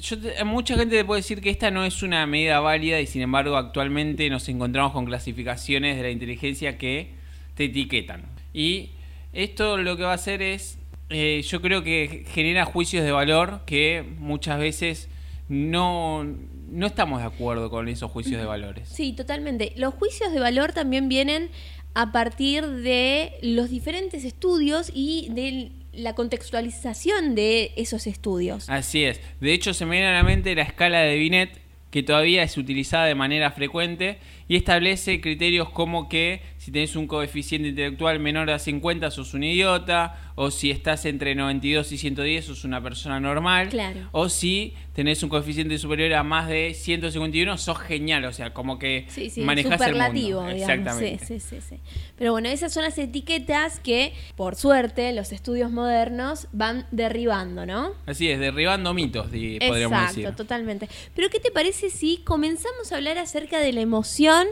Yo 0.00 0.18
te- 0.20 0.42
mucha 0.44 0.76
gente 0.76 0.96
te 0.96 1.04
puede 1.04 1.20
decir 1.20 1.40
que 1.40 1.50
esta 1.50 1.70
no 1.70 1.84
es 1.84 2.02
una 2.02 2.26
medida 2.26 2.60
válida 2.60 3.00
y 3.00 3.06
sin 3.06 3.22
embargo 3.22 3.56
actualmente 3.56 4.28
nos 4.30 4.48
encontramos 4.48 4.92
con 4.92 5.04
clasificaciones 5.06 5.96
de 5.96 6.02
la 6.02 6.10
inteligencia 6.10 6.78
que 6.78 7.10
te 7.54 7.64
etiquetan. 7.64 8.22
Y 8.52 8.90
esto 9.32 9.76
lo 9.78 9.96
que 9.96 10.02
va 10.04 10.12
a 10.12 10.14
hacer 10.14 10.42
es, 10.42 10.78
eh, 11.10 11.42
yo 11.46 11.60
creo 11.60 11.82
que 11.82 12.24
genera 12.28 12.64
juicios 12.64 13.04
de 13.04 13.12
valor 13.12 13.60
que 13.66 14.04
muchas 14.18 14.58
veces 14.58 15.08
no, 15.48 16.24
no 16.70 16.86
estamos 16.86 17.20
de 17.20 17.26
acuerdo 17.26 17.70
con 17.70 17.88
esos 17.88 18.10
juicios 18.10 18.40
de 18.40 18.46
valores. 18.46 18.88
Sí, 18.88 19.12
totalmente. 19.12 19.72
Los 19.76 19.94
juicios 19.94 20.32
de 20.32 20.40
valor 20.40 20.72
también 20.72 21.08
vienen 21.08 21.50
a 21.94 22.10
partir 22.10 22.66
de 22.66 23.32
los 23.42 23.70
diferentes 23.70 24.24
estudios 24.24 24.90
y 24.92 25.28
de 25.30 25.70
la 25.92 26.14
contextualización 26.14 27.34
de 27.34 27.72
esos 27.76 28.06
estudios. 28.06 28.68
Así 28.68 29.04
es. 29.04 29.20
De 29.40 29.52
hecho, 29.52 29.74
se 29.74 29.86
me 29.86 29.92
viene 29.92 30.08
a 30.08 30.14
la 30.14 30.24
mente 30.24 30.54
la 30.54 30.62
escala 30.62 31.00
de 31.00 31.16
Binet, 31.16 31.60
que 31.90 32.02
todavía 32.02 32.42
es 32.42 32.58
utilizada 32.58 33.04
de 33.04 33.14
manera 33.14 33.52
frecuente 33.52 34.18
y 34.48 34.56
establece 34.56 35.20
criterios 35.20 35.70
como 35.70 36.08
que 36.08 36.42
si 36.64 36.72
tenés 36.72 36.96
un 36.96 37.06
coeficiente 37.06 37.68
intelectual 37.68 38.18
menor 38.20 38.48
a 38.50 38.58
50 38.58 39.10
sos 39.10 39.34
un 39.34 39.44
idiota, 39.44 40.32
o 40.34 40.50
si 40.50 40.70
estás 40.70 41.04
entre 41.04 41.34
92 41.34 41.92
y 41.92 41.98
110 41.98 42.42
sos 42.46 42.64
una 42.64 42.82
persona 42.82 43.20
normal, 43.20 43.68
Claro. 43.68 44.08
o 44.12 44.30
si 44.30 44.72
tenés 44.94 45.22
un 45.22 45.28
coeficiente 45.28 45.76
superior 45.76 46.14
a 46.14 46.22
más 46.22 46.48
de 46.48 46.72
151 46.72 47.58
sos 47.58 47.78
genial, 47.80 48.24
o 48.24 48.32
sea, 48.32 48.54
como 48.54 48.78
que 48.78 49.04
Sí, 49.08 49.28
sí, 49.28 49.42
manejás 49.42 49.74
superlativo, 49.78 50.40
el 50.40 50.54
mundo. 50.54 50.54
digamos. 50.54 50.78
Exactamente. 50.78 51.26
Sí, 51.26 51.38
sí, 51.40 51.60
sí, 51.60 51.66
sí. 51.68 51.80
Pero 52.16 52.32
bueno, 52.32 52.48
esas 52.48 52.72
son 52.72 52.84
las 52.84 52.96
etiquetas 52.96 53.78
que, 53.78 54.14
por 54.34 54.56
suerte, 54.56 55.12
los 55.12 55.32
estudios 55.32 55.70
modernos 55.70 56.48
van 56.52 56.86
derribando, 56.92 57.66
¿no? 57.66 57.90
Así 58.06 58.30
es, 58.30 58.40
derribando 58.40 58.94
mitos, 58.94 59.26
podríamos 59.26 59.62
Exacto, 59.98 60.20
decir. 60.20 60.34
totalmente. 60.34 60.88
Pero 61.14 61.28
¿qué 61.28 61.40
te 61.40 61.50
parece 61.50 61.90
si 61.90 62.16
comenzamos 62.24 62.90
a 62.90 62.96
hablar 62.96 63.18
acerca 63.18 63.58
de 63.60 63.72
la 63.74 63.82
emoción 63.82 64.46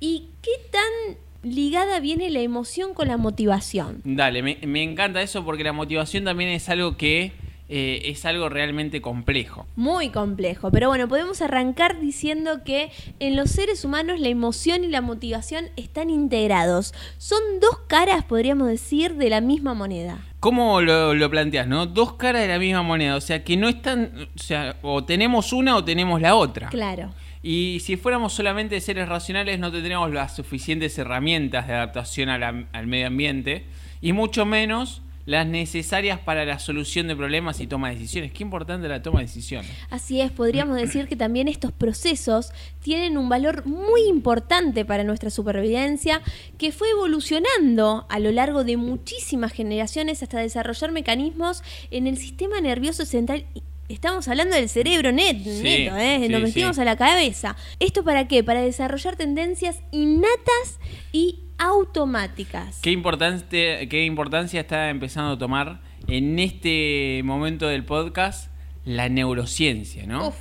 y 0.00 0.28
qué 0.40 0.52
tan 0.72 1.18
ligada 1.42 2.00
viene 2.00 2.30
la 2.30 2.40
emoción 2.40 2.94
con 2.94 3.08
la 3.08 3.16
motivación? 3.16 4.00
Dale, 4.04 4.42
me, 4.42 4.58
me 4.66 4.82
encanta 4.82 5.22
eso 5.22 5.44
porque 5.44 5.64
la 5.64 5.72
motivación 5.72 6.24
también 6.24 6.50
es 6.50 6.68
algo 6.68 6.96
que 6.96 7.32
eh, 7.70 8.10
es 8.10 8.24
algo 8.24 8.48
realmente 8.48 9.02
complejo. 9.02 9.66
Muy 9.76 10.08
complejo, 10.08 10.70
pero 10.70 10.88
bueno, 10.88 11.06
podemos 11.06 11.42
arrancar 11.42 12.00
diciendo 12.00 12.64
que 12.64 12.90
en 13.20 13.36
los 13.36 13.50
seres 13.50 13.84
humanos 13.84 14.20
la 14.20 14.28
emoción 14.28 14.84
y 14.84 14.88
la 14.88 15.02
motivación 15.02 15.66
están 15.76 16.08
integrados. 16.08 16.94
Son 17.18 17.38
dos 17.60 17.78
caras, 17.86 18.24
podríamos 18.24 18.68
decir, 18.68 19.16
de 19.16 19.28
la 19.28 19.42
misma 19.42 19.74
moneda. 19.74 20.18
¿Cómo 20.40 20.80
lo, 20.80 21.12
lo 21.12 21.28
planteas, 21.28 21.66
no? 21.66 21.84
Dos 21.84 22.14
caras 22.14 22.40
de 22.40 22.48
la 22.48 22.58
misma 22.58 22.82
moneda, 22.82 23.16
o 23.16 23.20
sea, 23.20 23.44
que 23.44 23.58
no 23.58 23.68
están, 23.68 24.30
o 24.34 24.38
sea, 24.38 24.76
o 24.80 25.04
tenemos 25.04 25.52
una 25.52 25.76
o 25.76 25.84
tenemos 25.84 26.22
la 26.22 26.36
otra. 26.36 26.70
Claro. 26.70 27.12
Y 27.42 27.80
si 27.80 27.96
fuéramos 27.96 28.32
solamente 28.32 28.80
seres 28.80 29.08
racionales 29.08 29.58
no 29.58 29.70
tendríamos 29.70 30.12
las 30.12 30.34
suficientes 30.34 30.98
herramientas 30.98 31.66
de 31.66 31.74
adaptación 31.74 32.28
al 32.28 32.86
medio 32.86 33.06
ambiente 33.06 33.66
y 34.00 34.12
mucho 34.12 34.44
menos 34.44 35.02
las 35.28 35.46
necesarias 35.46 36.18
para 36.18 36.46
la 36.46 36.58
solución 36.58 37.06
de 37.06 37.14
problemas 37.14 37.60
y 37.60 37.66
toma 37.66 37.90
de 37.90 37.96
decisiones. 37.96 38.32
Qué 38.32 38.42
importante 38.42 38.88
la 38.88 39.02
toma 39.02 39.18
de 39.18 39.26
decisiones. 39.26 39.70
Así 39.90 40.22
es, 40.22 40.32
podríamos 40.32 40.76
decir 40.76 41.06
que 41.06 41.16
también 41.16 41.48
estos 41.48 41.70
procesos 41.70 42.50
tienen 42.80 43.18
un 43.18 43.28
valor 43.28 43.66
muy 43.66 44.04
importante 44.08 44.86
para 44.86 45.04
nuestra 45.04 45.28
supervivencia 45.28 46.22
que 46.56 46.72
fue 46.72 46.88
evolucionando 46.88 48.06
a 48.08 48.18
lo 48.20 48.32
largo 48.32 48.64
de 48.64 48.78
muchísimas 48.78 49.52
generaciones 49.52 50.22
hasta 50.22 50.38
desarrollar 50.38 50.92
mecanismos 50.92 51.62
en 51.90 52.06
el 52.06 52.16
sistema 52.16 52.62
nervioso 52.62 53.04
central. 53.04 53.44
Estamos 53.88 54.28
hablando 54.28 54.54
del 54.54 54.68
cerebro 54.68 55.12
net, 55.12 55.38
Sí, 55.42 55.62
neto, 55.62 55.96
¿eh? 55.96 56.18
sí, 56.22 56.28
Nos 56.28 56.42
metimos 56.42 56.76
sí. 56.76 56.82
a 56.82 56.84
la 56.84 56.96
cabeza. 56.96 57.56
¿Esto 57.80 58.04
para 58.04 58.28
qué? 58.28 58.44
Para 58.44 58.60
desarrollar 58.60 59.16
tendencias 59.16 59.80
innatas 59.92 60.78
y 61.10 61.40
automáticas. 61.56 62.80
¿Qué, 62.82 62.90
importante, 62.90 63.88
¿Qué 63.88 64.04
importancia 64.04 64.60
está 64.60 64.90
empezando 64.90 65.32
a 65.32 65.38
tomar 65.38 65.80
en 66.06 66.38
este 66.38 67.22
momento 67.24 67.66
del 67.66 67.84
podcast 67.86 68.50
la 68.84 69.08
neurociencia, 69.08 70.06
no? 70.06 70.28
Uf, 70.28 70.36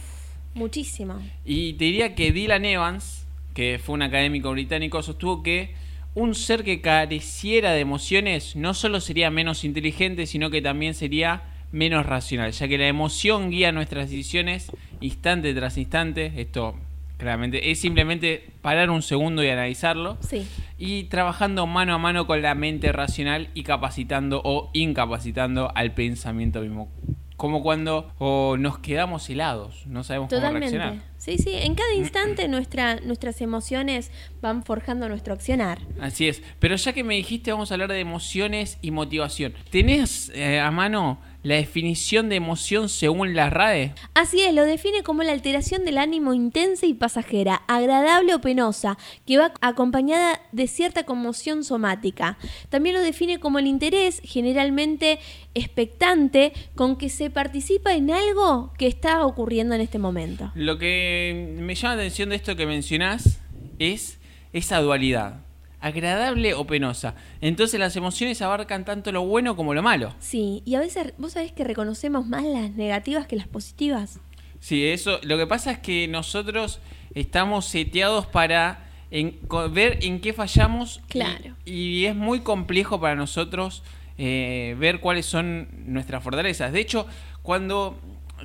muchísimo. 0.54 1.22
Y 1.46 1.74
te 1.74 1.86
diría 1.86 2.16
que 2.16 2.34
Dylan 2.34 2.66
Evans, 2.66 3.26
que 3.54 3.80
fue 3.82 3.96
un 3.96 4.02
académico 4.02 4.52
británico, 4.52 5.02
sostuvo 5.02 5.42
que 5.42 5.74
un 6.16 6.36
ser 6.36 6.66
que 6.66 6.82
careciera 6.82 7.72
de 7.72 7.80
emociones 7.80 8.58
no 8.58 8.74
solo 8.74 9.00
sería 9.00 9.30
menos 9.32 9.64
inteligente, 9.64 10.26
sino 10.26 10.50
que 10.50 10.62
también 10.62 10.94
sería 10.94 11.44
menos 11.72 12.06
racional, 12.06 12.52
ya 12.52 12.68
que 12.68 12.78
la 12.78 12.88
emoción 12.88 13.50
guía 13.50 13.72
nuestras 13.72 14.10
decisiones 14.10 14.72
instante 15.02 15.54
tras 15.54 15.78
instante. 15.78 16.34
Esto 16.38 16.76
claramente 17.18 17.72
es 17.72 17.80
simplemente 17.80 18.52
parar 18.62 18.90
un 18.90 19.02
segundo 19.02 19.44
y 19.44 19.50
analizarlo. 19.50 20.18
Sí. 20.22 20.48
Y 20.78 21.06
trabajando 21.06 21.68
mano 21.68 21.94
a 21.94 21.98
mano 21.98 22.28
con 22.28 22.42
la 22.42 22.56
mente 22.56 22.92
racional 22.92 23.50
y 23.54 23.64
capacitando 23.64 24.42
o 24.44 24.70
incapacitando 24.74 25.72
al 25.76 25.94
pensamiento 25.94 26.62
mismo. 26.62 26.90
Como 27.36 27.62
cuando 27.62 28.12
o 28.18 28.58
nos 28.58 28.80
quedamos 28.80 29.30
helados, 29.30 29.86
no 29.86 30.04
sabemos 30.04 30.32
cómo 30.32 30.50
reaccionar. 30.50 30.96
Sí, 31.18 31.38
sí, 31.38 31.52
en 31.54 31.76
cada 31.76 31.94
instante 31.94 32.48
nuestra, 32.48 32.96
nuestras 33.02 33.42
emociones 33.42 34.10
van 34.42 34.64
forjando 34.64 35.08
nuestro 35.08 35.36
accionar. 35.36 35.78
Así 36.02 36.28
es. 36.28 36.42
Pero 36.58 36.76
ya 36.78 36.94
que 36.94 37.04
me 37.04 37.14
dijiste, 37.14 37.52
vamos 37.52 37.70
a 37.70 37.76
hablar 37.76 37.92
de 37.92 38.00
emociones 38.00 38.80
y 38.82 38.90
motivación. 38.90 39.54
¿Tenés 39.70 40.32
eh, 40.34 40.60
a 40.60 40.72
mano 40.72 41.20
la 41.44 41.56
definición 41.56 42.30
de 42.30 42.36
emoción 42.36 42.90
según 42.90 43.36
la 43.36 43.50
RAE? 43.50 43.94
Así 44.14 44.42
es, 44.42 44.54
lo 44.54 44.64
define 44.64 45.04
como 45.04 45.24
la 45.24 45.32
alteración 45.32 45.86
del 45.86 45.98
ánimo 45.98 46.34
intensa 46.34 46.86
y 46.86 46.94
pasajera, 46.94 47.64
agradable 47.68 48.36
o 48.36 48.42
penosa, 48.42 48.98
que 49.26 49.38
va 49.38 49.54
acompañada 49.62 50.42
de 50.52 50.68
cierta 50.68 51.04
conmoción 51.04 51.64
somática. 51.64 52.38
También 52.70 52.96
lo 52.96 53.02
define 53.02 53.40
como 53.40 53.60
el 53.60 53.68
interés, 53.68 54.22
generalmente 54.24 55.20
expectante, 55.54 56.54
con 56.76 56.98
que 56.98 57.10
se 57.10 57.30
participa 57.30 57.96
en 57.96 58.12
algo 58.12 58.74
que 58.78 58.88
está 58.88 59.26
ocurriendo 59.26 59.76
en 59.76 59.82
este 59.82 60.00
momento. 60.00 60.52
Lo 60.56 60.78
que 60.78 61.56
me 61.60 61.76
llama 61.76 61.96
la 61.96 62.02
atención 62.02 62.30
de 62.30 62.36
esto 62.36 62.56
que 62.56 62.66
mencionás 62.66 63.40
es 63.80 64.20
esa 64.54 64.82
dualidad. 64.82 65.47
Agradable 65.88 66.54
o 66.54 66.66
penosa. 66.68 67.16
Entonces 67.42 67.80
las 67.80 67.96
emociones 67.96 68.42
abarcan 68.42 68.86
tanto 68.86 69.12
lo 69.12 69.24
bueno 69.26 69.56
como 69.56 69.74
lo 69.74 69.82
malo. 69.82 70.14
Sí, 70.20 70.62
y 70.66 70.76
a 70.76 70.80
veces 70.80 71.14
vos 71.18 71.34
sabés 71.34 71.52
que 71.52 71.64
reconocemos 71.64 72.26
más 72.28 72.44
las 72.44 72.72
negativas 72.72 73.28
que 73.28 73.36
las 73.36 73.48
positivas. 73.48 74.20
Sí, 74.60 74.86
eso. 74.86 75.20
Lo 75.24 75.38
que 75.38 75.48
pasa 75.48 75.72
es 75.72 75.80
que 75.80 76.08
nosotros 76.08 76.80
estamos 77.14 77.66
seteados 77.66 78.26
para 78.28 78.84
en- 79.12 79.38
ver 79.72 80.00
en 80.02 80.20
qué 80.22 80.34
fallamos. 80.34 80.98
y- 81.08 81.12
Claro. 81.12 81.56
Y, 81.66 82.06
es 82.06 82.16
muy 82.16 82.42
complejo 82.42 83.00
para 83.00 83.16
nosotros 83.16 83.84
eh, 84.20 84.76
ver 84.80 85.00
cuáles 85.00 85.26
son 85.28 85.68
nuestras 85.86 86.24
fortalezas. 86.24 86.74
De 86.74 86.80
hecho, 86.80 87.06
cuando 87.44 87.98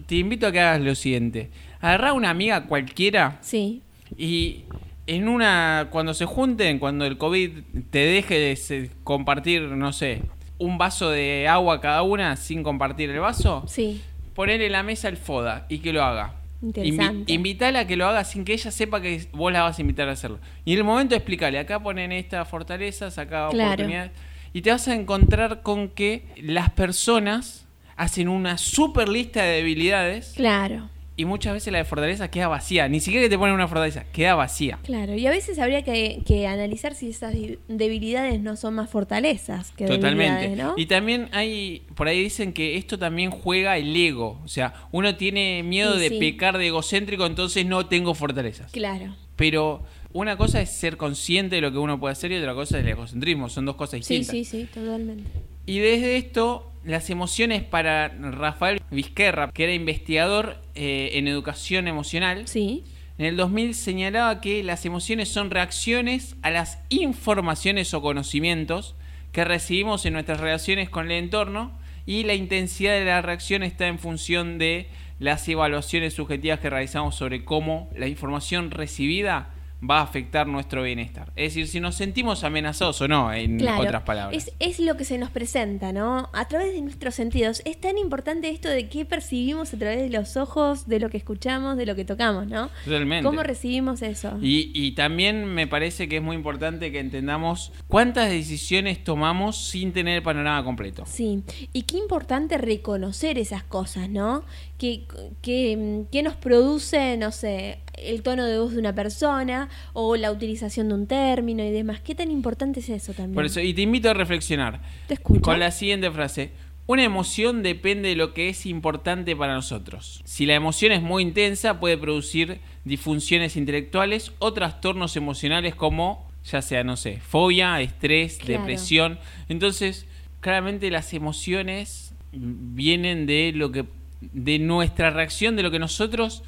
te 0.06 0.16
invito 0.16 0.46
a 0.46 0.52
que 0.52 0.60
hagas 0.60 0.80
lo 0.82 0.94
siguiente, 0.94 1.50
agarrá 1.80 2.12
una 2.12 2.28
amiga 2.30 2.66
cualquiera 2.66 3.38
Sí, 3.40 3.80
y 4.18 4.64
en 5.06 5.28
una, 5.28 5.88
cuando 5.90 6.14
se 6.14 6.24
junten, 6.26 6.78
cuando 6.78 7.04
el 7.04 7.18
COVID 7.18 7.50
te 7.90 7.98
deje 7.98 8.38
de 8.38 8.90
compartir, 9.04 9.62
no 9.62 9.92
sé, 9.92 10.22
un 10.58 10.78
vaso 10.78 11.10
de 11.10 11.48
agua 11.48 11.80
cada 11.80 12.02
una 12.02 12.36
sin 12.36 12.62
compartir 12.62 13.10
el 13.10 13.18
vaso, 13.20 13.64
sí. 13.66 14.00
ponerle 14.34 14.66
en 14.66 14.72
la 14.72 14.82
mesa 14.82 15.08
el 15.08 15.16
FODA 15.16 15.66
y 15.68 15.78
que 15.78 15.92
lo 15.92 16.04
haga. 16.04 16.34
Interesante. 16.62 17.32
Invi- 17.32 17.34
invitala 17.36 17.80
a 17.80 17.86
que 17.88 17.96
lo 17.96 18.06
haga 18.06 18.22
sin 18.22 18.44
que 18.44 18.52
ella 18.52 18.70
sepa 18.70 19.00
que 19.00 19.26
vos 19.32 19.52
la 19.52 19.62
vas 19.64 19.78
a 19.78 19.80
invitar 19.80 20.08
a 20.08 20.12
hacerlo. 20.12 20.38
Y 20.64 20.72
en 20.74 20.78
el 20.78 20.84
momento 20.84 21.16
explicarle, 21.16 21.58
acá 21.58 21.80
ponen 21.80 22.12
estas 22.12 22.46
fortalezas, 22.48 23.18
acá 23.18 23.48
Claro. 23.50 23.70
oportunidades. 23.72 24.12
Y 24.52 24.62
te 24.62 24.70
vas 24.70 24.86
a 24.86 24.94
encontrar 24.94 25.62
con 25.62 25.88
que 25.88 26.26
las 26.36 26.70
personas 26.70 27.66
hacen 27.96 28.28
una 28.28 28.58
super 28.58 29.08
lista 29.08 29.42
de 29.42 29.56
debilidades 29.56 30.34
Claro, 30.36 30.88
y 31.16 31.24
muchas 31.26 31.52
veces 31.52 31.72
la 31.72 31.78
de 31.78 31.84
fortaleza 31.84 32.30
queda 32.30 32.48
vacía. 32.48 32.88
Ni 32.88 32.98
siquiera 33.00 33.24
que 33.26 33.28
te 33.30 33.38
ponen 33.38 33.54
una 33.54 33.68
fortaleza, 33.68 34.04
queda 34.12 34.34
vacía. 34.34 34.78
claro. 34.82 35.14
Y 35.14 35.26
a 35.26 35.30
veces 35.30 35.58
habría 35.58 35.82
que, 35.82 36.22
que 36.26 36.46
analizar 36.46 36.94
si 36.94 37.10
esas 37.10 37.34
debilidades 37.68 38.40
no 38.40 38.56
son 38.56 38.74
más 38.74 38.88
fortalezas 38.90 39.72
que 39.72 39.86
Totalmente. 39.86 40.34
debilidades, 40.42 40.56
¿no? 40.56 40.74
Y 40.76 40.86
también 40.86 41.28
hay, 41.32 41.82
por 41.94 42.08
ahí 42.08 42.22
dicen 42.22 42.52
que 42.52 42.76
esto 42.76 42.98
también 42.98 43.30
juega 43.30 43.76
el 43.76 43.94
ego. 43.94 44.40
O 44.44 44.48
sea, 44.48 44.74
uno 44.90 45.14
tiene 45.16 45.62
miedo 45.62 45.96
de 45.96 46.08
sí. 46.08 46.18
pecar 46.18 46.56
de 46.58 46.68
egocéntrico, 46.68 47.26
entonces 47.26 47.66
no 47.66 47.86
tengo 47.86 48.14
fortalezas. 48.14 48.72
Claro. 48.72 49.14
Pero 49.36 49.82
una 50.14 50.36
cosa 50.36 50.60
es 50.62 50.70
ser 50.70 50.96
consciente 50.96 51.56
de 51.56 51.62
lo 51.62 51.72
que 51.72 51.78
uno 51.78 52.00
puede 52.00 52.12
hacer 52.12 52.32
y 52.32 52.36
otra 52.36 52.54
cosa 52.54 52.78
es 52.78 52.84
el 52.84 52.90
egocentrismo. 52.90 53.48
Son 53.50 53.64
dos 53.66 53.76
cosas 53.76 54.04
Sí, 54.04 54.18
distintas. 54.18 54.48
sí, 54.48 54.62
sí, 54.62 54.68
totalmente. 54.72 55.24
Y 55.66 55.78
desde 55.78 56.16
esto, 56.16 56.71
las 56.84 57.10
emociones 57.10 57.62
para 57.62 58.08
Rafael 58.08 58.80
Vizquerra, 58.90 59.50
que 59.52 59.64
era 59.64 59.74
investigador 59.74 60.58
eh, 60.74 61.10
en 61.14 61.28
educación 61.28 61.88
emocional, 61.88 62.48
Sí, 62.48 62.84
en 63.18 63.26
el 63.26 63.36
2000 63.36 63.74
señalaba 63.74 64.40
que 64.40 64.62
las 64.62 64.84
emociones 64.84 65.28
son 65.28 65.50
reacciones 65.50 66.36
a 66.42 66.50
las 66.50 66.80
informaciones 66.88 67.92
o 67.94 68.02
conocimientos 68.02 68.96
que 69.32 69.44
recibimos 69.44 70.06
en 70.06 70.14
nuestras 70.14 70.40
relaciones 70.40 70.90
con 70.90 71.06
el 71.06 71.12
entorno 71.12 71.72
y 72.06 72.24
la 72.24 72.34
intensidad 72.34 72.94
de 72.94 73.04
la 73.04 73.22
reacción 73.22 73.62
está 73.62 73.86
en 73.86 73.98
función 73.98 74.58
de 74.58 74.88
las 75.18 75.46
evaluaciones 75.48 76.14
subjetivas 76.14 76.58
que 76.60 76.70
realizamos 76.70 77.14
sobre 77.14 77.44
cómo 77.44 77.88
la 77.96 78.08
información 78.08 78.70
recibida 78.70 79.50
va 79.88 79.98
a 79.98 80.02
afectar 80.02 80.46
nuestro 80.46 80.82
bienestar. 80.82 81.32
Es 81.34 81.54
decir, 81.54 81.66
si 81.66 81.80
nos 81.80 81.96
sentimos 81.96 82.44
amenazados 82.44 83.00
o 83.00 83.08
no, 83.08 83.32
en 83.32 83.58
claro. 83.58 83.82
otras 83.82 84.02
palabras. 84.02 84.48
Es, 84.48 84.52
es 84.60 84.78
lo 84.78 84.96
que 84.96 85.04
se 85.04 85.18
nos 85.18 85.30
presenta, 85.30 85.92
¿no? 85.92 86.28
A 86.32 86.46
través 86.48 86.72
de 86.72 86.80
nuestros 86.80 87.14
sentidos. 87.14 87.62
Es 87.64 87.80
tan 87.80 87.98
importante 87.98 88.48
esto 88.48 88.68
de 88.68 88.88
qué 88.88 89.04
percibimos 89.04 89.74
a 89.74 89.78
través 89.78 90.00
de 90.00 90.10
los 90.10 90.36
ojos, 90.36 90.86
de 90.86 91.00
lo 91.00 91.10
que 91.10 91.16
escuchamos, 91.16 91.76
de 91.76 91.86
lo 91.86 91.96
que 91.96 92.04
tocamos, 92.04 92.46
¿no? 92.46 92.70
Totalmente. 92.84 93.24
¿Cómo 93.24 93.42
recibimos 93.42 94.02
eso? 94.02 94.38
Y, 94.40 94.70
y 94.74 94.92
también 94.92 95.46
me 95.46 95.66
parece 95.66 96.08
que 96.08 96.16
es 96.18 96.22
muy 96.22 96.36
importante 96.36 96.92
que 96.92 97.00
entendamos 97.00 97.72
cuántas 97.88 98.30
decisiones 98.30 99.02
tomamos 99.02 99.68
sin 99.68 99.92
tener 99.92 100.16
el 100.16 100.22
panorama 100.22 100.64
completo. 100.64 101.04
Sí, 101.06 101.42
y 101.72 101.82
qué 101.82 101.98
importante 101.98 102.56
reconocer 102.56 103.38
esas 103.38 103.64
cosas, 103.64 104.08
¿no? 104.08 104.44
Que, 104.78 105.04
que, 105.42 106.04
que 106.10 106.22
nos 106.22 106.34
produce, 106.34 107.16
no 107.16 107.30
sé, 107.30 107.78
el 108.04 108.22
tono 108.22 108.44
de 108.44 108.58
voz 108.58 108.72
de 108.72 108.78
una 108.78 108.94
persona 108.94 109.68
o 109.92 110.16
la 110.16 110.30
utilización 110.30 110.88
de 110.88 110.94
un 110.94 111.06
término 111.06 111.62
y 111.64 111.70
demás. 111.70 112.00
¿Qué 112.00 112.14
tan 112.14 112.30
importante 112.30 112.80
es 112.80 112.88
eso 112.88 113.12
también? 113.12 113.34
Por 113.34 113.44
eso, 113.44 113.60
y 113.60 113.72
te 113.74 113.82
invito 113.82 114.10
a 114.10 114.14
reflexionar 114.14 114.80
Te 115.08 115.14
escucho. 115.14 115.40
con 115.42 115.58
la 115.60 115.70
siguiente 115.70 116.10
frase. 116.10 116.50
Una 116.86 117.04
emoción 117.04 117.62
depende 117.62 118.08
de 118.08 118.16
lo 118.16 118.34
que 118.34 118.48
es 118.48 118.66
importante 118.66 119.36
para 119.36 119.54
nosotros. 119.54 120.20
Si 120.24 120.46
la 120.46 120.54
emoción 120.56 120.90
es 120.92 121.00
muy 121.00 121.22
intensa, 121.22 121.78
puede 121.78 121.96
producir 121.96 122.60
disfunciones 122.84 123.56
intelectuales 123.56 124.32
o 124.40 124.52
trastornos 124.52 125.16
emocionales 125.16 125.76
como, 125.76 126.28
ya 126.44 126.60
sea, 126.60 126.82
no 126.82 126.96
sé, 126.96 127.18
fobia, 127.20 127.80
estrés, 127.80 128.38
Claro. 128.38 128.60
depresión. 128.62 129.20
Entonces, 129.48 130.06
claramente 130.40 130.90
las 130.90 131.14
emociones 131.14 132.14
vienen 132.32 133.26
de 133.26 133.52
lo 133.54 133.70
que 133.70 133.84
de 134.20 134.58
nuestra 134.58 135.10
reacción 135.10 135.56
de 135.56 135.62
lo 135.62 135.70
que 135.70 135.78
nosotros 135.78 136.42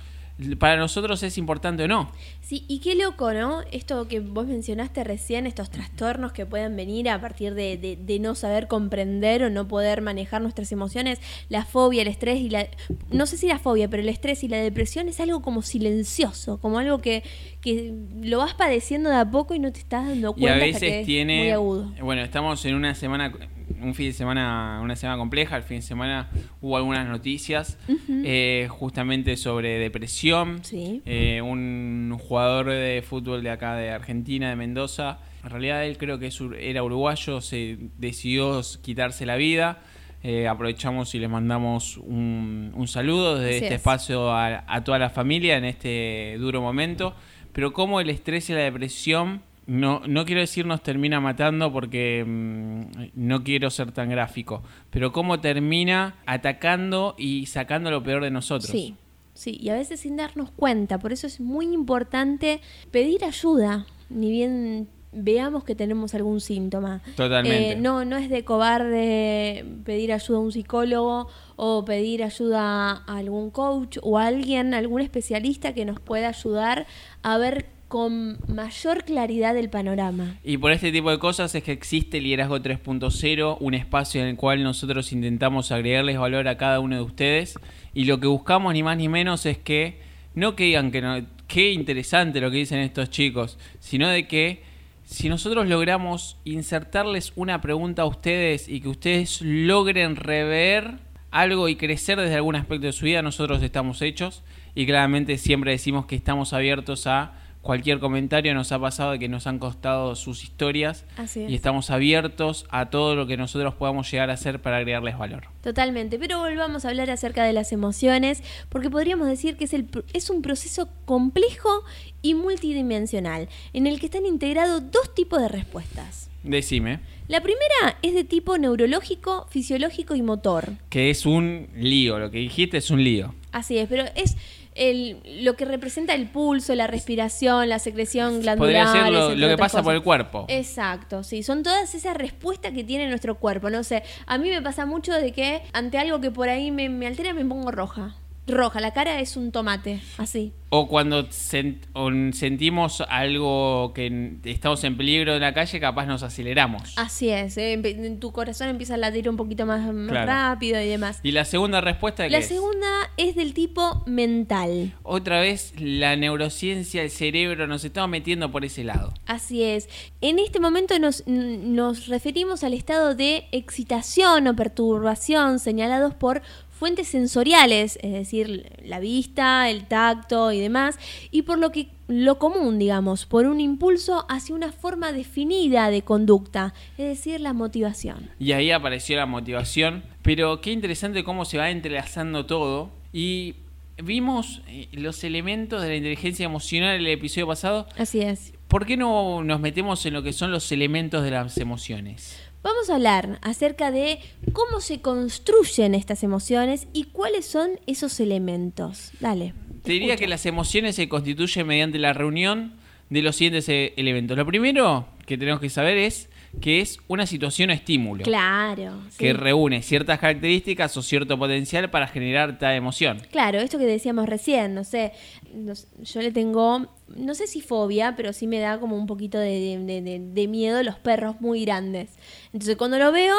para 0.58 0.76
nosotros 0.76 1.22
es 1.22 1.38
importante 1.38 1.84
o 1.84 1.88
no. 1.88 2.10
Sí, 2.40 2.64
y 2.68 2.80
qué 2.80 2.94
loco, 2.96 3.32
¿no? 3.32 3.62
Esto 3.70 4.08
que 4.08 4.18
vos 4.20 4.46
mencionaste 4.46 5.04
recién, 5.04 5.46
estos 5.46 5.70
trastornos 5.70 6.32
que 6.32 6.44
pueden 6.44 6.74
venir 6.76 7.08
a 7.08 7.20
partir 7.20 7.54
de, 7.54 7.76
de- 7.76 7.96
de 7.96 8.18
no 8.18 8.34
saber 8.34 8.66
comprender 8.66 9.44
o 9.44 9.50
no 9.50 9.68
poder 9.68 10.02
manejar 10.02 10.42
nuestras 10.42 10.72
emociones, 10.72 11.20
la 11.48 11.64
fobia, 11.64 12.02
el 12.02 12.08
estrés 12.08 12.40
y 12.40 12.50
la... 12.50 12.66
No 13.10 13.26
sé 13.26 13.36
si 13.36 13.46
la 13.46 13.58
fobia, 13.60 13.88
pero 13.88 14.02
el 14.02 14.08
estrés 14.08 14.42
y 14.42 14.48
la 14.48 14.56
depresión 14.58 15.08
es 15.08 15.20
algo 15.20 15.40
como 15.40 15.62
silencioso, 15.62 16.58
como 16.58 16.78
algo 16.80 16.98
que, 17.00 17.22
que 17.60 17.94
lo 18.20 18.38
vas 18.38 18.54
padeciendo 18.54 19.10
de 19.10 19.16
a 19.16 19.30
poco 19.30 19.54
y 19.54 19.58
no 19.60 19.72
te 19.72 19.78
estás 19.78 20.06
dando 20.08 20.34
Y 20.36 20.40
cuenta 20.40 20.64
a 20.64 20.66
hasta 20.68 20.80
veces 20.80 20.92
es 21.00 21.06
tiene. 21.06 21.38
muy 21.38 21.50
agudo. 21.50 21.92
Bueno, 22.02 22.22
estamos 22.22 22.64
en 22.64 22.74
una 22.74 22.94
semana, 22.96 23.32
un 23.80 23.94
fin 23.94 24.06
de 24.06 24.12
semana, 24.12 24.80
una 24.82 24.96
semana 24.96 25.18
compleja. 25.18 25.56
El 25.56 25.62
fin 25.62 25.78
de 25.78 25.82
semana 25.82 26.28
hubo 26.60 26.76
algunas 26.76 27.06
noticias 27.08 27.78
eh, 28.08 28.66
justamente 28.70 29.36
sobre 29.36 29.78
depresión. 29.78 30.64
Sí. 30.64 31.02
Eh, 31.04 31.40
un 31.42 32.16
jugador 32.20 32.66
de 32.70 33.02
fútbol 33.06 33.42
de 33.42 33.50
acá 33.50 33.74
de 33.76 33.90
Argentina, 33.90 34.48
de 34.50 34.56
Mendoza. 34.56 35.18
En 35.42 35.50
realidad 35.50 35.84
él 35.84 35.98
creo 35.98 36.18
que 36.18 36.30
era 36.58 36.82
uruguayo, 36.82 37.40
se 37.40 37.78
decidió 37.98 38.60
quitarse 38.82 39.26
la 39.26 39.36
vida. 39.36 39.80
Eh, 40.22 40.48
aprovechamos 40.48 41.14
y 41.14 41.18
les 41.18 41.28
mandamos 41.28 41.98
un, 41.98 42.72
un 42.74 42.88
saludo 42.88 43.34
desde 43.36 43.48
Así 43.48 43.64
este 43.64 43.74
es. 43.74 43.80
espacio 43.80 44.30
a, 44.32 44.64
a 44.66 44.82
toda 44.82 44.98
la 44.98 45.10
familia 45.10 45.58
en 45.58 45.66
este 45.66 46.36
duro 46.38 46.62
momento. 46.62 47.14
Pero 47.52 47.74
cómo 47.74 48.00
el 48.00 48.08
estrés 48.08 48.48
y 48.48 48.54
la 48.54 48.60
depresión, 48.60 49.42
no, 49.66 50.02
no 50.06 50.24
quiero 50.24 50.40
decir 50.40 50.66
nos 50.66 50.82
termina 50.82 51.20
matando 51.20 51.72
porque 51.72 52.24
mm, 52.26 52.82
no 53.14 53.42
quiero 53.42 53.70
ser 53.70 53.92
tan 53.92 54.10
gráfico, 54.10 54.62
pero 54.90 55.12
cómo 55.12 55.40
termina 55.40 56.16
atacando 56.26 57.14
y 57.18 57.46
sacando 57.46 57.90
lo 57.90 58.02
peor 58.02 58.22
de 58.22 58.30
nosotros. 58.30 58.70
Sí, 58.70 58.96
sí, 59.32 59.58
y 59.60 59.70
a 59.70 59.74
veces 59.74 60.00
sin 60.00 60.16
darnos 60.16 60.50
cuenta. 60.50 60.98
Por 60.98 61.12
eso 61.12 61.26
es 61.26 61.40
muy 61.40 61.66
importante 61.66 62.60
pedir 62.90 63.24
ayuda, 63.24 63.86
ni 64.10 64.30
bien 64.30 64.88
veamos 65.14 65.64
que 65.64 65.74
tenemos 65.74 66.14
algún 66.14 66.40
síntoma. 66.40 67.00
Totalmente. 67.16 67.72
Eh, 67.72 67.76
no, 67.76 68.04
no 68.04 68.16
es 68.16 68.28
de 68.28 68.44
cobarde 68.44 69.64
pedir 69.84 70.12
ayuda 70.12 70.38
a 70.38 70.40
un 70.40 70.52
psicólogo 70.52 71.28
o 71.56 71.84
pedir 71.84 72.22
ayuda 72.22 73.04
a 73.06 73.16
algún 73.16 73.50
coach 73.50 73.98
o 74.02 74.18
a 74.18 74.26
alguien, 74.26 74.74
algún 74.74 75.00
especialista 75.00 75.72
que 75.72 75.84
nos 75.84 76.00
pueda 76.00 76.28
ayudar 76.28 76.86
a 77.22 77.38
ver 77.38 77.73
con 77.88 78.38
mayor 78.48 79.04
claridad 79.04 79.56
el 79.56 79.70
panorama. 79.70 80.36
Y 80.42 80.58
por 80.58 80.72
este 80.72 80.90
tipo 80.90 81.10
de 81.10 81.18
cosas 81.18 81.54
es 81.54 81.62
que 81.62 81.72
existe 81.72 82.20
Liderazgo 82.20 82.58
3.0, 82.58 83.56
un 83.60 83.74
espacio 83.74 84.20
en 84.20 84.28
el 84.28 84.36
cual 84.36 84.62
nosotros 84.62 85.12
intentamos 85.12 85.70
agregarles 85.70 86.18
valor 86.18 86.48
a 86.48 86.56
cada 86.56 86.80
uno 86.80 86.96
de 86.96 87.02
ustedes. 87.02 87.54
Y 87.92 88.04
lo 88.04 88.20
que 88.20 88.26
buscamos 88.26 88.72
ni 88.72 88.82
más 88.82 88.96
ni 88.96 89.08
menos 89.08 89.46
es 89.46 89.58
que 89.58 90.00
no 90.34 90.56
que 90.56 90.64
digan 90.64 90.90
que 90.90 91.00
no, 91.00 91.24
qué 91.46 91.72
interesante 91.72 92.40
lo 92.40 92.50
que 92.50 92.58
dicen 92.58 92.80
estos 92.80 93.10
chicos, 93.10 93.58
sino 93.78 94.08
de 94.08 94.26
que 94.26 94.62
si 95.04 95.28
nosotros 95.28 95.68
logramos 95.68 96.38
insertarles 96.44 97.32
una 97.36 97.60
pregunta 97.60 98.02
a 98.02 98.06
ustedes 98.06 98.68
y 98.68 98.80
que 98.80 98.88
ustedes 98.88 99.42
logren 99.42 100.16
rever 100.16 100.98
algo 101.30 101.68
y 101.68 101.76
crecer 101.76 102.18
desde 102.18 102.36
algún 102.36 102.56
aspecto 102.56 102.86
de 102.86 102.92
su 102.92 103.04
vida, 103.04 103.22
nosotros 103.22 103.62
estamos 103.62 104.02
hechos 104.02 104.42
y 104.74 104.86
claramente 104.86 105.36
siempre 105.38 105.72
decimos 105.72 106.06
que 106.06 106.16
estamos 106.16 106.52
abiertos 106.52 107.06
a 107.06 107.34
cualquier 107.64 107.98
comentario. 107.98 108.54
Nos 108.54 108.70
ha 108.70 108.78
pasado 108.78 109.10
de 109.12 109.18
que 109.18 109.28
nos 109.28 109.48
han 109.48 109.58
costado 109.58 110.14
sus 110.14 110.44
historias 110.44 111.04
Así 111.16 111.42
es. 111.42 111.50
y 111.50 111.54
estamos 111.56 111.90
abiertos 111.90 112.66
a 112.70 112.90
todo 112.90 113.16
lo 113.16 113.26
que 113.26 113.36
nosotros 113.36 113.74
podamos 113.74 114.08
llegar 114.10 114.30
a 114.30 114.34
hacer 114.34 114.62
para 114.62 114.76
agregarles 114.76 115.18
valor. 115.18 115.48
Totalmente, 115.62 116.18
pero 116.18 116.38
volvamos 116.38 116.84
a 116.84 116.90
hablar 116.90 117.10
acerca 117.10 117.42
de 117.42 117.52
las 117.52 117.72
emociones, 117.72 118.42
porque 118.68 118.90
podríamos 118.90 119.26
decir 119.26 119.56
que 119.56 119.64
es, 119.64 119.72
el, 119.74 119.88
es 120.12 120.30
un 120.30 120.42
proceso 120.42 120.88
complejo 121.06 121.82
y 122.22 122.34
multidimensional, 122.34 123.48
en 123.72 123.86
el 123.86 123.98
que 123.98 124.06
están 124.06 124.26
integrados 124.26 124.90
dos 124.90 125.14
tipos 125.14 125.40
de 125.40 125.48
respuestas. 125.48 126.30
Decime, 126.42 127.00
La 127.28 127.40
primera 127.40 127.96
es 128.02 128.12
de 128.14 128.22
tipo 128.24 128.58
neurológico, 128.58 129.46
fisiológico 129.48 130.14
y 130.14 130.20
motor. 130.20 130.72
que 130.90 131.08
es 131.08 131.24
un 131.24 131.68
lío, 131.74 132.18
lo 132.18 132.30
que 132.30 132.38
dijiste 132.38 132.76
es 132.76 132.90
un 132.90 133.02
lío. 133.02 133.34
Así 133.50 133.78
es, 133.78 133.88
pero 133.88 134.04
es 134.14 134.36
el, 134.74 135.20
lo 135.44 135.54
que 135.54 135.64
representa 135.64 136.14
el 136.14 136.28
pulso, 136.28 136.74
la 136.74 136.86
respiración, 136.86 137.68
la 137.68 137.78
secreción 137.78 138.40
glandular. 138.40 138.56
Podría 138.58 138.86
ser 138.86 139.12
lo, 139.12 139.34
lo 139.34 139.48
que 139.48 139.56
pasa 139.56 139.82
por 139.82 139.94
el 139.94 140.02
cuerpo. 140.02 140.46
Exacto, 140.48 141.22
sí. 141.22 141.42
Son 141.42 141.62
todas 141.62 141.94
esas 141.94 142.16
respuestas 142.16 142.72
que 142.72 142.84
tiene 142.84 143.08
nuestro 143.08 143.36
cuerpo. 143.36 143.70
No 143.70 143.84
sé, 143.84 144.02
a 144.26 144.38
mí 144.38 144.48
me 144.48 144.62
pasa 144.62 144.86
mucho 144.86 145.12
de 145.12 145.32
que 145.32 145.62
ante 145.72 145.98
algo 145.98 146.20
que 146.20 146.30
por 146.30 146.48
ahí 146.48 146.70
me, 146.70 146.88
me 146.88 147.06
altera 147.06 147.34
me 147.34 147.44
pongo 147.44 147.70
roja. 147.70 148.16
Roja, 148.46 148.80
la 148.80 148.92
cara 148.92 149.20
es 149.20 149.36
un 149.38 149.52
tomate, 149.52 150.00
así. 150.18 150.52
O 150.68 150.88
cuando 150.88 151.28
sent- 151.28 151.78
o 151.92 152.10
sentimos 152.32 153.00
algo 153.08 153.92
que 153.94 154.34
estamos 154.44 154.82
en 154.84 154.96
peligro 154.96 155.34
en 155.34 155.40
la 155.40 155.54
calle, 155.54 155.78
capaz 155.80 156.04
nos 156.06 156.22
aceleramos. 156.24 156.92
Así 156.96 157.30
es, 157.30 157.56
eh, 157.56 158.16
tu 158.20 158.32
corazón 158.32 158.68
empieza 158.68 158.94
a 158.94 158.96
latir 158.96 159.28
un 159.30 159.36
poquito 159.36 159.64
más, 159.66 159.80
más 159.94 160.10
Claro. 160.10 160.26
rápido 160.26 160.80
y 160.80 160.88
demás. 160.88 161.20
Y 161.22 161.30
la 161.30 161.44
segunda 161.44 161.80
respuesta 161.80 162.28
La 162.28 162.38
es 162.38 162.48
segunda 162.48 162.86
es 163.16 163.36
del 163.36 163.54
tipo 163.54 164.02
mental. 164.06 164.92
otra 165.04 165.40
vez 165.40 165.72
la 165.78 166.16
neurociencia, 166.16 167.02
el 167.02 167.10
cerebro, 167.10 167.66
nos 167.68 167.84
estamos 167.84 168.10
metiendo 168.10 168.50
por 168.50 168.64
ese 168.64 168.82
lado. 168.84 169.14
Así 169.26 169.62
es. 169.62 169.88
En 170.20 170.38
este 170.40 170.58
momento 170.60 170.98
nos, 170.98 171.22
nos 171.26 172.08
referimos 172.08 172.64
al 172.64 172.74
estado 172.74 173.14
de 173.14 173.44
excitación 173.52 174.48
o 174.48 174.56
perturbación 174.56 175.60
señalados 175.60 176.14
por 176.14 176.42
fuentes 176.84 177.08
sensoriales, 177.08 177.98
es 178.02 178.12
decir, 178.12 178.70
la 178.84 179.00
vista, 179.00 179.70
el 179.70 179.86
tacto 179.86 180.52
y 180.52 180.60
demás, 180.60 180.98
y 181.30 181.40
por 181.40 181.58
lo 181.58 181.72
que 181.72 181.88
lo 182.08 182.38
común, 182.38 182.78
digamos, 182.78 183.24
por 183.24 183.46
un 183.46 183.58
impulso 183.58 184.26
hacia 184.28 184.54
una 184.54 184.70
forma 184.70 185.10
definida 185.10 185.88
de 185.88 186.02
conducta, 186.02 186.74
es 186.98 187.08
decir, 187.08 187.40
la 187.40 187.54
motivación. 187.54 188.28
Y 188.38 188.52
ahí 188.52 188.70
apareció 188.70 189.16
la 189.16 189.24
motivación. 189.24 190.02
Pero 190.20 190.60
qué 190.60 190.72
interesante 190.72 191.24
cómo 191.24 191.46
se 191.46 191.56
va 191.56 191.70
entrelazando 191.70 192.44
todo. 192.44 192.90
Y 193.14 193.54
vimos 193.96 194.60
eh, 194.68 194.88
los 194.92 195.24
elementos 195.24 195.80
de 195.80 195.88
la 195.88 195.96
inteligencia 195.96 196.44
emocional 196.44 196.96
en 196.96 197.00
el 197.00 197.06
episodio 197.06 197.46
pasado. 197.46 197.88
Así 197.96 198.20
es. 198.20 198.52
¿Por 198.68 198.84
qué 198.84 198.98
no 198.98 199.42
nos 199.42 199.58
metemos 199.60 200.04
en 200.04 200.12
lo 200.12 200.22
que 200.22 200.34
son 200.34 200.50
los 200.50 200.70
elementos 200.70 201.24
de 201.24 201.30
las 201.30 201.56
emociones? 201.56 202.43
Vamos 202.64 202.88
a 202.88 202.94
hablar 202.94 203.38
acerca 203.42 203.90
de 203.90 204.20
cómo 204.54 204.80
se 204.80 205.02
construyen 205.02 205.94
estas 205.94 206.22
emociones 206.22 206.88
y 206.94 207.04
cuáles 207.04 207.44
son 207.44 207.78
esos 207.86 208.20
elementos. 208.20 209.10
Dale. 209.20 209.52
Te 209.82 209.92
diría 209.92 210.16
que 210.16 210.26
las 210.26 210.46
emociones 210.46 210.96
se 210.96 211.06
constituyen 211.10 211.66
mediante 211.66 211.98
la 211.98 212.14
reunión 212.14 212.72
de 213.10 213.20
los 213.20 213.36
siguientes 213.36 213.68
eh, 213.68 213.92
elementos. 213.98 214.38
Lo 214.38 214.46
primero 214.46 215.06
que 215.26 215.36
tenemos 215.36 215.60
que 215.60 215.68
saber 215.68 215.98
es 215.98 216.30
que 216.60 216.80
es 216.80 216.98
una 217.08 217.26
situación 217.26 217.70
o 217.70 217.72
estímulo 217.72 218.24
Claro. 218.24 219.00
que 219.18 219.28
sí. 219.28 219.32
reúne 219.32 219.82
ciertas 219.82 220.18
características 220.18 220.96
o 220.96 221.02
cierto 221.02 221.38
potencial 221.38 221.90
para 221.90 222.06
generar 222.06 222.58
tal 222.58 222.74
emoción. 222.74 223.20
Claro, 223.30 223.58
esto 223.60 223.78
que 223.78 223.84
decíamos 223.84 224.26
recién, 224.28 224.74
no 224.74 224.84
sé, 224.84 225.12
no 225.54 225.74
yo 226.02 226.22
le 226.22 226.32
tengo, 226.32 226.86
no 227.16 227.34
sé 227.34 227.46
si 227.46 227.60
fobia, 227.60 228.14
pero 228.16 228.32
sí 228.32 228.46
me 228.46 228.58
da 228.60 228.80
como 228.80 228.96
un 228.96 229.06
poquito 229.06 229.38
de, 229.38 229.78
de- 229.78 230.00
de- 230.02 230.20
de 230.20 230.48
miedo 230.48 230.82
los 230.82 230.96
perros 230.98 231.40
muy 231.40 231.64
grandes. 231.64 232.10
Entonces 232.52 232.76
cuando 232.76 232.98
lo 232.98 233.12
veo, 233.12 233.36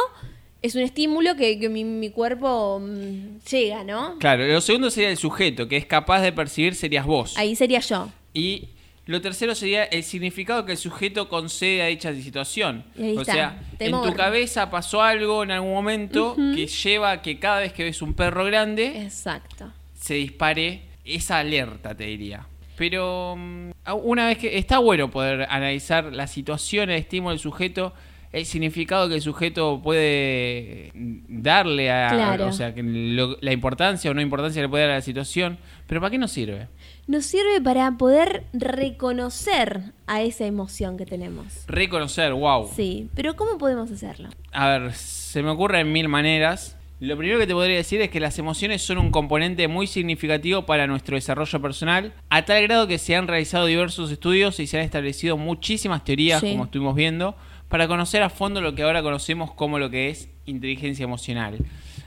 es 0.61 0.75
un 0.75 0.81
estímulo 0.81 1.35
que, 1.35 1.59
que 1.59 1.69
mi, 1.69 1.83
mi 1.83 2.09
cuerpo 2.09 2.79
mm, 2.79 3.39
llega, 3.49 3.83
¿no? 3.83 4.17
Claro, 4.19 4.45
lo 4.45 4.61
segundo 4.61 4.89
sería 4.89 5.09
el 5.09 5.17
sujeto, 5.17 5.67
que 5.67 5.77
es 5.77 5.85
capaz 5.85 6.21
de 6.21 6.31
percibir 6.31 6.75
serías 6.75 7.05
vos. 7.05 7.37
Ahí 7.37 7.55
sería 7.55 7.79
yo. 7.79 8.09
Y 8.33 8.69
lo 9.07 9.21
tercero 9.21 9.53
sería 9.53 9.83
el 9.83 10.03
significado 10.03 10.65
que 10.65 10.71
el 10.71 10.77
sujeto 10.77 11.29
concede 11.29 11.83
a 11.83 11.85
dicha 11.87 12.13
situación. 12.13 12.83
O 12.97 13.21
está, 13.21 13.33
sea, 13.33 13.61
temor. 13.77 14.05
en 14.05 14.11
tu 14.11 14.17
cabeza 14.17 14.69
pasó 14.71 15.01
algo 15.03 15.43
en 15.43 15.51
algún 15.51 15.73
momento 15.73 16.35
que 16.35 16.65
lleva 16.65 17.11
a 17.11 17.21
que 17.21 17.39
cada 17.39 17.59
vez 17.59 17.73
que 17.73 17.83
ves 17.83 18.01
un 18.01 18.13
perro 18.15 18.45
grande 18.45 19.03
Exacto. 19.03 19.71
se 19.93 20.15
dispare 20.15 20.81
esa 21.03 21.39
alerta, 21.39 21.93
te 21.95 22.05
diría. 22.05 22.47
Pero 22.77 23.35
mm, 23.37 23.69
una 24.03 24.27
vez 24.27 24.39
que 24.39 24.57
está 24.57 24.79
bueno 24.79 25.11
poder 25.11 25.45
analizar 25.49 26.11
la 26.11 26.25
situación, 26.25 26.89
el 26.89 26.97
estímulo 26.97 27.31
del 27.31 27.39
sujeto, 27.39 27.93
el 28.35 28.45
significado 28.45 29.07
que 29.07 29.15
el 29.15 29.21
sujeto 29.21 29.79
puede 29.81 30.91
darle 30.93 31.89
a, 31.91 32.09
Claro. 32.09 32.47
o 32.47 32.51
sea, 32.53 32.73
que 32.73 32.83
lo- 32.83 33.37
la 33.41 33.51
importancia 33.53 34.11
o 34.11 34.13
no 34.13 34.21
importancia 34.21 34.59
que 34.59 34.63
le 34.67 34.69
puede 34.69 34.83
dar 34.83 34.91
a 34.91 34.95
la 34.95 35.01
situación, 35.01 35.57
pero 35.87 36.01
¿para 36.01 36.11
qué 36.11 36.17
nos 36.17 36.31
sirve? 36.31 36.67
Nos 37.07 37.25
sirve 37.25 37.61
para 37.61 37.91
poder 37.91 38.43
reconocer 38.99 39.81
a 40.07 40.21
esa 40.21 40.45
emoción 40.45 40.97
que 40.97 41.05
tenemos. 41.05 41.45
Reconocer, 41.67 42.33
wow. 42.33 42.69
Sí, 42.75 43.09
pero 43.15 43.35
¿cómo 43.35 43.57
podemos 43.57 43.91
hacerlo? 43.91 44.29
A 44.51 44.67
ver, 44.69 44.93
se 44.93 45.41
me 45.43 45.49
ocurre 45.51 45.79
en 45.81 45.91
mil 45.91 46.07
maneras. 46.07 46.77
Lo 47.01 47.17
primero 47.17 47.39
que 47.39 47.45
te 47.45 47.53
podría 47.53 47.75
decir 47.75 47.99
es 48.01 48.09
que 48.09 48.21
las 48.21 48.39
emociones 48.39 48.81
son 48.81 48.97
un 48.97 49.11
componente 49.11 49.67
muy 49.67 49.85
significativo 49.85 50.65
para 50.65 50.87
nuestro 50.87 51.15
desarrollo 51.15 51.61
personal, 51.61 52.13
a 52.29 52.45
tal 52.45 52.63
grado 52.63 52.87
que 52.87 52.97
se 52.97 53.15
han 53.15 53.27
realizado 53.27 53.65
diversos 53.65 54.11
estudios 54.11 54.59
y 54.61 54.67
se 54.67 54.77
han 54.77 54.83
establecido 54.83 55.35
muchísimas 55.37 56.03
teorías, 56.05 56.39
Sí. 56.39 56.51
como 56.51 56.65
estuvimos 56.65 56.95
viendo, 56.95 57.35
para 57.69 57.87
conocer 57.87 58.23
a 58.23 58.29
fondo 58.29 58.61
lo 58.61 58.75
que 58.75 58.83
ahora 58.83 59.01
conocemos 59.01 59.51
como 59.51 59.79
lo 59.79 59.89
que 59.89 60.09
es 60.09 60.29
inteligencia 60.45 61.03
emocional. 61.03 61.57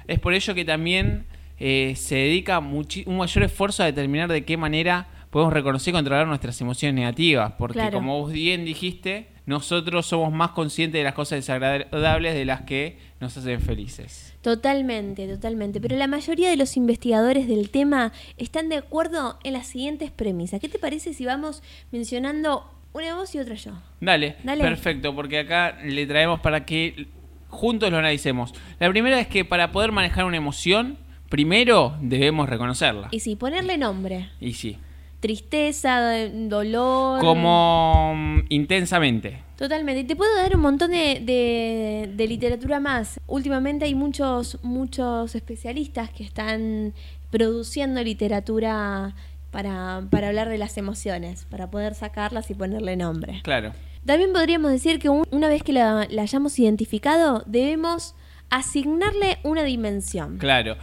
Es 0.07 0.19
por 0.19 0.35
ello 0.35 0.55
que 0.55 0.65
también 0.65 1.27
eh, 1.59 1.95
se 1.97 2.15
dedica 2.17 2.59
un 2.59 3.17
mayor 3.17 3.45
esfuerzo 3.45 3.83
a 3.83 3.87
determinar 3.87 4.31
de 4.31 4.45
qué 4.45 4.57
manera 4.57 5.09
podemos 5.31 5.53
reconocer 5.53 5.93
y 5.93 5.97
controlar 5.97 6.27
nuestras 6.27 6.61
emociones 6.61 6.95
negativas, 6.95 7.53
porque 7.59 7.75
Claro. 7.75 7.99
como 7.99 8.21
vos 8.21 8.33
bien 8.33 8.65
dijiste, 8.65 9.29
nosotros 9.47 10.07
somos 10.07 10.33
más 10.33 10.51
conscientes 10.51 10.99
de 11.01 11.05
las 11.05 11.15
cosas 11.15 11.39
desagradables 11.39 12.35
de 12.35 12.45
las 12.45 12.63
que 12.63 12.99
nos 13.21 13.37
hacen 13.37 13.61
felices. 13.61 14.35
Totalmente, 14.43 15.27
totalmente. 15.27 15.81
Pero 15.81 15.97
la 15.97 16.07
mayoría 16.07 16.51
de 16.51 16.57
los 16.57 16.77
investigadores 16.77 17.49
del 17.49 17.71
tema 17.71 18.13
están 18.37 18.69
de 18.69 18.77
acuerdo 18.77 19.39
en 19.45 19.55
las 19.55 19.67
siguientes 19.67 20.11
premisas. 20.11 20.61
¿Qué 20.61 20.69
te 20.69 20.79
parece 20.79 21.13
si 21.15 21.25
vamos 21.25 21.63
mencionando 21.93 22.71
una 22.93 23.15
voz 23.17 23.35
y 23.35 23.39
otra 23.39 23.55
yo? 23.55 23.73
Dale, 24.01 24.37
Dale. 24.43 24.63
perfecto, 24.63 25.15
porque 25.15 25.39
acá 25.41 25.79
le 25.85 26.07
traemos 26.07 26.41
para 26.41 26.65
que 26.65 27.07
juntos 27.49 27.91
lo 27.91 27.99
analicemos. 27.99 28.53
La 28.81 28.89
primera 28.91 29.21
es 29.21 29.27
que 29.29 29.45
para 29.45 29.71
poder 29.73 29.93
manejar 29.93 30.25
una 30.25 30.37
emoción, 30.37 30.99
primero 31.29 31.97
debemos 32.01 32.49
reconocerla. 32.49 33.09
Y 33.13 33.21
sí, 33.21 33.37
ponerle 33.37 33.79
nombre. 33.79 34.29
Y 34.41 34.55
sí, 34.55 34.79
Tristeza, 35.21 36.29
dolor. 36.33 37.21
como 37.21 38.15
mm, 38.17 38.39
intensamente. 38.51 39.43
Totalmente. 39.57 40.01
Y 40.03 40.05
te 40.05 40.15
puedo 40.17 40.35
dar 40.37 40.55
un 40.55 40.63
montón 40.63 40.93
de, 40.93 41.21
de- 41.21 42.09
de 42.15 42.27
literatura 42.29 42.79
más. 42.81 43.19
Últimamente 43.27 43.85
hay 43.85 43.95
muchos, 43.97 44.59
muchos 44.63 45.35
especialistas 45.35 46.11
que 46.11 46.23
están 46.23 46.95
produciendo 47.31 48.03
literatura 48.03 49.15
para, 49.63 50.05
para 50.09 50.29
hablar 50.29 50.49
de 50.49 50.57
las 50.57 50.79
emociones, 50.79 51.45
para 51.51 51.69
poder 51.69 51.97
sacarlas 51.97 52.49
y 52.49 52.55
ponerle 52.55 52.95
nombre. 52.97 53.41
Claro. 53.43 53.73
También 54.07 54.33
podríamos 54.33 54.71
decir 54.71 55.01
que 55.01 55.09
un- 55.09 55.27
una 55.33 55.49
vez 55.49 55.65
que 55.65 55.73
la, 55.73 56.07
la 56.09 56.23
hayamos 56.23 56.57
identificado, 56.61 57.43
debemos 57.45 58.15
asignarle 58.51 59.39
una 59.43 59.65
dimensión. 59.65 60.39
Claro. 60.39 60.77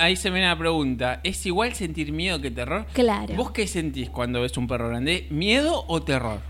Ahí 0.00 0.16
se 0.16 0.30
me 0.30 0.38
viene 0.38 0.48
la 0.50 0.58
pregunta. 0.58 1.20
¿Es 1.22 1.46
igual 1.46 1.72
sentir 1.74 2.10
miedo 2.10 2.40
que 2.40 2.50
terror? 2.50 2.84
Claro. 2.94 3.32
¿Vos 3.36 3.52
qué 3.52 3.68
sentís 3.68 4.10
cuando 4.10 4.40
ves 4.40 4.56
un 4.58 4.66
perro 4.66 4.88
grande? 4.88 5.28
¿Miedo 5.30 5.84
o 5.86 6.02
terror? 6.02 6.40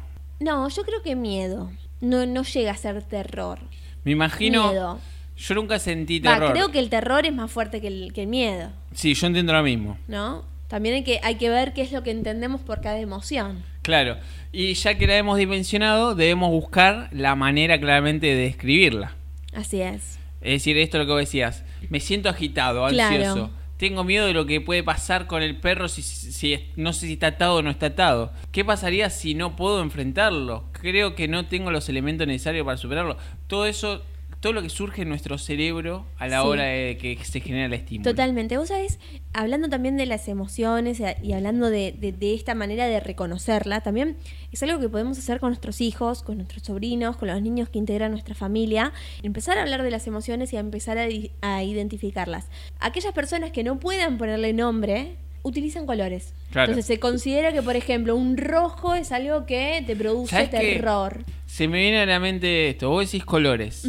No, 0.41 0.67
yo 0.71 0.83
creo 0.83 1.03
que 1.03 1.15
miedo. 1.15 1.71
No, 2.01 2.25
no 2.25 2.43
llega 2.43 2.73
a 2.73 2.77
ser 2.79 3.03
terror. 3.03 3.59
Me 4.05 4.13
imagino... 4.13 4.71
Miedo. 4.71 4.99
Yo 5.37 5.55
nunca 5.57 5.79
sentí 5.79 6.21
Va, 6.21 6.35
terror. 6.35 6.53
creo 6.53 6.71
que 6.71 6.79
el 6.79 6.89
terror 6.89 7.27
es 7.27 7.35
más 7.35 7.51
fuerte 7.51 7.83
que 7.83 7.89
el, 7.89 8.13
que 8.15 8.23
el 8.23 8.29
miedo, 8.29 8.71
Sí, 8.95 9.13
yo 9.13 9.27
entiendo 9.27 9.53
lo 9.53 9.63
mismo. 9.63 9.99
¿no? 10.09 10.54
También 10.75 10.97
hay 10.97 11.05
que, 11.05 11.21
hay 11.23 11.37
que 11.37 11.51
ver 11.51 11.73
qué 11.73 11.83
es 11.83 11.93
lo 11.93 12.03
que 12.03 12.11
entendemos 12.11 12.61
por 12.61 12.81
cada 12.81 12.99
emoción. 12.99 13.63
Claro. 13.83 14.17
Y 14.51 14.75
ya 14.75 14.99
que 14.99 15.07
la 15.07 15.17
hemos 15.17 15.39
dimensionado, 15.39 16.17
debemos 16.17 16.51
buscar 16.51 17.11
la 17.13 17.37
manera 17.37 17.79
claramente 17.79 18.27
de 18.27 18.35
describirla. 18.35 19.15
Así 19.53 19.81
es. 19.81 20.19
Es 20.41 20.55
decir, 20.55 20.77
esto 20.77 20.97
es 20.97 21.03
lo 21.03 21.07
que 21.07 21.13
vos 21.13 21.21
decías. 21.21 21.63
Me 21.91 22.01
siento 22.01 22.29
agitado, 22.29 22.89
Claro. 22.89 23.15
ansioso. 23.15 23.51
Tengo 23.77 24.03
miedo 24.03 24.27
de 24.27 24.33
lo 24.33 24.47
que 24.47 24.61
puede 24.61 24.83
pasar 24.83 25.29
con 25.29 25.45
el 25.45 25.61
perro 25.61 25.87
si, 25.87 26.03
si 26.03 26.59
no 26.75 26.93
sé 26.93 27.07
si 27.07 27.13
está 27.13 27.29
atado 27.29 27.55
o 27.55 27.63
no 27.63 27.71
está 27.71 27.87
atado. 27.87 28.33
¿Qué 28.51 28.65
pasaría 28.65 29.11
si 29.11 29.37
no 29.37 29.55
puedo 29.55 29.81
enfrentarlo? 29.81 30.65
Creo 30.73 31.15
que 31.15 31.29
no 31.29 31.47
tengo 31.47 31.71
los 31.71 31.89
elementos 31.89 32.27
necesarios 32.27 32.65
para 32.65 32.79
superarlo. 32.79 33.17
Todo 33.47 33.67
eso, 33.67 34.03
todo 34.45 34.53
lo 34.53 34.61
que 34.63 34.69
surge 34.69 35.03
en 35.03 35.09
nuestro 35.09 35.39
cerebro 35.39 36.05
a 36.19 36.29
la 36.29 36.43
Sí. 36.43 36.47
hora 36.47 36.65
de 36.65 36.99
que 36.99 37.17
se 37.25 37.41
genera 37.41 37.65
el 37.65 37.73
estímulo. 37.73 38.11
Totalmente. 38.11 38.59
Vos 38.59 38.69
sabés, 38.69 39.01
hablando 39.33 39.71
también 39.71 39.97
de 39.97 40.05
las 40.05 40.29
emociones 40.29 41.01
y 41.23 41.33
hablando 41.33 41.71
de, 41.71 41.93
de- 41.99 42.13
de 42.13 42.35
esta 42.35 42.55
manera 42.55 42.87
de 42.87 43.01
reconocerla, 43.01 43.81
también 43.81 44.19
es 44.53 44.63
algo 44.63 44.79
que 44.81 44.91
podemos 44.91 45.17
hacer 45.19 45.41
con 45.41 45.49
nuestros 45.49 45.81
hijos, 45.81 46.23
con 46.23 46.37
nuestros 46.37 46.63
sobrinos, 46.63 47.17
con 47.17 47.29
los 47.29 47.41
niños 47.41 47.71
que 47.71 47.79
integran 47.79 48.11
nuestra 48.11 48.35
familia. 48.35 48.93
Empezar 49.23 49.57
a 49.57 49.63
hablar 49.63 49.83
de 49.83 49.91
las 49.91 50.07
emociones 50.07 50.53
y 50.53 50.59
a 50.59 50.61
empezar 50.61 50.99
a, 50.99 51.07
a 51.41 51.63
identificarlas. 51.65 52.49
Aquellas 52.81 53.15
personas 53.15 53.51
que 53.51 53.65
no 53.65 53.81
puedan 53.81 54.19
ponerle 54.19 54.53
nombre, 54.53 55.17
utilizan 55.45 55.87
colores. 55.87 56.35
Claro. 56.51 56.73
Entonces 56.73 56.87
se 56.87 56.99
considera 56.99 57.53
que, 57.53 57.63
por 57.63 57.77
ejemplo, 57.77 58.17
un 58.17 58.37
rojo 58.37 58.95
es 58.95 59.13
algo 59.13 59.47
que 59.47 59.85
te 59.87 59.95
produce 59.95 60.49
terror. 60.49 61.23
Se 61.47 61.69
me 61.69 61.79
viene 61.79 62.01
a 62.01 62.07
la 62.07 62.19
mente 62.19 62.71
esto. 62.71 62.91
Vos 62.91 63.05
decís 63.13 63.25
colores. 63.25 63.89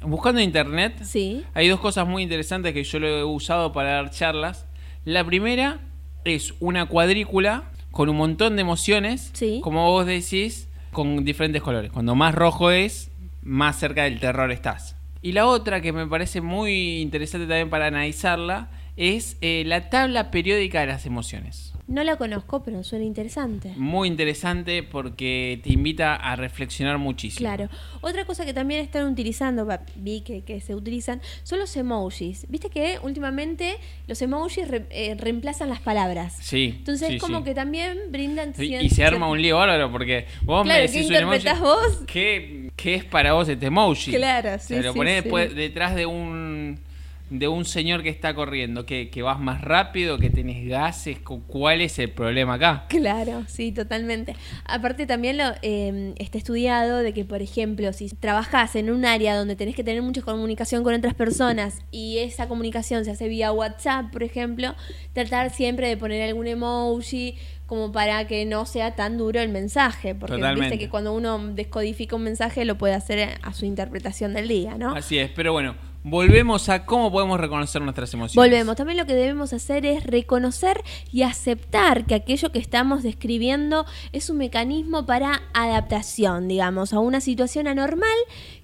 Buscando 0.00 0.40
en 0.40 0.46
internet, 0.46 0.94
Sí. 1.02 1.44
hay 1.52 1.68
dos 1.68 1.80
cosas 1.80 2.06
muy 2.06 2.22
interesantes 2.22 2.72
que 2.72 2.84
yo 2.84 2.98
lo 3.00 3.08
he 3.08 3.24
usado 3.24 3.72
para 3.72 3.90
dar 3.94 4.10
charlas. 4.10 4.64
La 5.04 5.24
primera 5.24 5.80
es 6.24 6.54
una 6.60 6.86
cuadrícula 6.86 7.64
con 7.90 8.08
un 8.08 8.16
montón 8.16 8.56
de 8.56 8.62
emociones, 8.62 9.30
Sí. 9.34 9.60
como 9.62 9.90
vos 9.90 10.06
decís, 10.06 10.68
con 10.92 11.24
diferentes 11.24 11.62
colores. 11.62 11.90
Cuando 11.90 12.14
más 12.14 12.34
rojo 12.34 12.70
es, 12.70 13.10
más 13.42 13.78
cerca 13.78 14.04
del 14.04 14.20
terror 14.20 14.52
estás. 14.52 14.96
Y 15.22 15.32
la 15.32 15.46
otra 15.46 15.80
que 15.80 15.92
me 15.92 16.06
parece 16.06 16.40
muy 16.40 17.00
interesante 17.00 17.46
también 17.46 17.70
para 17.70 17.86
analizarla 17.86 18.68
es 18.96 19.36
eh, 19.40 19.62
la 19.66 19.90
tabla 19.90 20.30
periódica 20.30 20.80
de 20.80 20.86
las 20.86 21.06
emociones. 21.06 21.72
No 21.88 22.02
la 22.02 22.16
conozco, 22.16 22.64
pero 22.64 22.82
suena 22.82 23.04
interesante. 23.04 23.72
Muy 23.76 24.08
interesante 24.08 24.82
porque 24.82 25.60
te 25.62 25.72
invita 25.72 26.16
a 26.16 26.34
reflexionar 26.34 26.98
muchísimo. 26.98 27.46
Claro. 27.48 27.68
Otra 28.00 28.24
cosa 28.24 28.44
que 28.44 28.52
también 28.52 28.80
están 28.80 29.06
utilizando, 29.06 29.68
vi 29.94 30.22
que, 30.22 30.42
que 30.42 30.60
se 30.60 30.74
utilizan, 30.74 31.20
son 31.44 31.60
los 31.60 31.76
emojis. 31.76 32.46
Viste 32.48 32.70
que 32.70 32.98
últimamente 33.02 33.76
los 34.08 34.20
emojis 34.20 34.66
re- 34.66 34.86
eh, 34.90 35.14
reemplazan 35.16 35.68
las 35.68 35.78
palabras. 35.78 36.36
Sí. 36.40 36.74
Entonces 36.78 37.06
sí, 37.06 37.14
es 37.16 37.20
como 37.22 37.38
sí. 37.38 37.44
que 37.44 37.54
también 37.54 37.98
brindan... 38.10 38.50
Y, 38.58 38.62
cien- 38.70 38.82
y 38.82 38.88
se 38.90 39.04
arma 39.04 39.26
cien- 39.26 39.30
un 39.30 39.42
lío 39.42 39.56
bárbaro 39.56 39.92
porque 39.92 40.26
vos 40.42 40.64
Claro, 40.64 40.80
me 40.82 40.86
¿qué 40.88 40.92
decís 40.92 41.08
un 41.08 41.14
emoji, 41.14 41.36
interpretás 41.36 41.60
vos? 41.60 42.02
¿Qué, 42.08 42.72
qué 42.74 42.94
es 42.96 43.04
para 43.04 43.34
vos 43.34 43.48
este 43.48 43.66
emoji? 43.66 44.10
Claro, 44.10 44.54
O 44.54 44.58
sí, 44.58 44.66
sea, 44.74 44.82
lo 44.82 44.92
sí, 44.92 44.98
ponés 44.98 45.18
sí. 45.18 45.22
después 45.22 45.54
detrás 45.54 45.94
de 45.94 46.06
un 46.06 46.80
de 47.28 47.48
un 47.48 47.64
señor 47.64 48.02
que 48.04 48.08
está 48.08 48.34
corriendo, 48.34 48.86
que, 48.86 49.10
que 49.10 49.20
vas 49.22 49.40
más 49.40 49.60
rápido, 49.60 50.16
que 50.18 50.30
tenés 50.30 50.66
gases, 50.68 51.18
cu- 51.18 51.42
¿cuál 51.46 51.80
es 51.80 51.98
el 51.98 52.10
problema 52.10 52.54
acá? 52.54 52.86
Claro, 52.88 53.42
sí, 53.48 53.72
totalmente. 53.72 54.36
Aparte 54.64 55.06
también 55.06 55.38
lo, 55.38 55.44
eh, 55.62 56.14
está 56.18 56.38
estudiado 56.38 56.98
de 56.98 57.12
que, 57.12 57.24
por 57.24 57.42
ejemplo, 57.42 57.92
si 57.92 58.08
trabajás 58.10 58.76
en 58.76 58.90
un 58.90 59.04
área 59.04 59.36
donde 59.36 59.56
tenés 59.56 59.74
que 59.74 59.82
tener 59.82 60.02
mucha 60.02 60.22
comunicación 60.22 60.84
con 60.84 60.94
otras 60.94 61.14
personas 61.14 61.80
y 61.90 62.18
esa 62.18 62.46
comunicación 62.46 63.04
se 63.04 63.10
hace 63.10 63.26
vía 63.28 63.50
WhatsApp, 63.50 64.12
por 64.12 64.22
ejemplo, 64.22 64.74
tratar 65.12 65.50
siempre 65.50 65.88
de 65.88 65.96
poner 65.96 66.22
algún 66.28 66.46
emoji 66.46 67.36
como 67.66 67.90
para 67.90 68.28
que 68.28 68.44
no 68.44 68.64
sea 68.66 68.94
tan 68.94 69.18
duro 69.18 69.40
el 69.40 69.48
mensaje, 69.48 70.14
porque 70.14 70.36
Totalmente. 70.36 70.70
viste 70.70 70.84
que 70.84 70.88
cuando 70.88 71.12
uno 71.12 71.38
descodifica 71.48 72.14
un 72.14 72.22
mensaje 72.22 72.64
lo 72.64 72.78
puede 72.78 72.94
hacer 72.94 73.38
a 73.42 73.52
su 73.52 73.64
interpretación 73.66 74.34
del 74.34 74.46
día, 74.46 74.78
¿no? 74.78 74.94
Así 74.94 75.18
es, 75.18 75.28
pero 75.30 75.52
bueno, 75.52 75.74
volvemos 76.08 76.68
a 76.68 76.86
cómo 76.86 77.10
podemos 77.10 77.40
reconocer 77.40 77.82
nuestras 77.82 78.14
emociones. 78.14 78.36
Volvemos. 78.36 78.76
También 78.76 78.96
lo 78.96 79.06
que 79.06 79.14
debemos 79.14 79.52
hacer 79.52 79.84
es 79.84 80.04
reconocer 80.04 80.80
y 81.12 81.22
aceptar 81.22 82.06
que 82.06 82.14
aquello 82.14 82.52
que 82.52 82.60
estamos 82.60 83.02
describiendo 83.02 83.86
es 84.12 84.30
un 84.30 84.38
mecanismo 84.38 85.04
para 85.04 85.42
adaptación, 85.52 86.46
digamos, 86.46 86.92
a 86.92 87.00
una 87.00 87.20
situación 87.20 87.66
anormal 87.66 88.16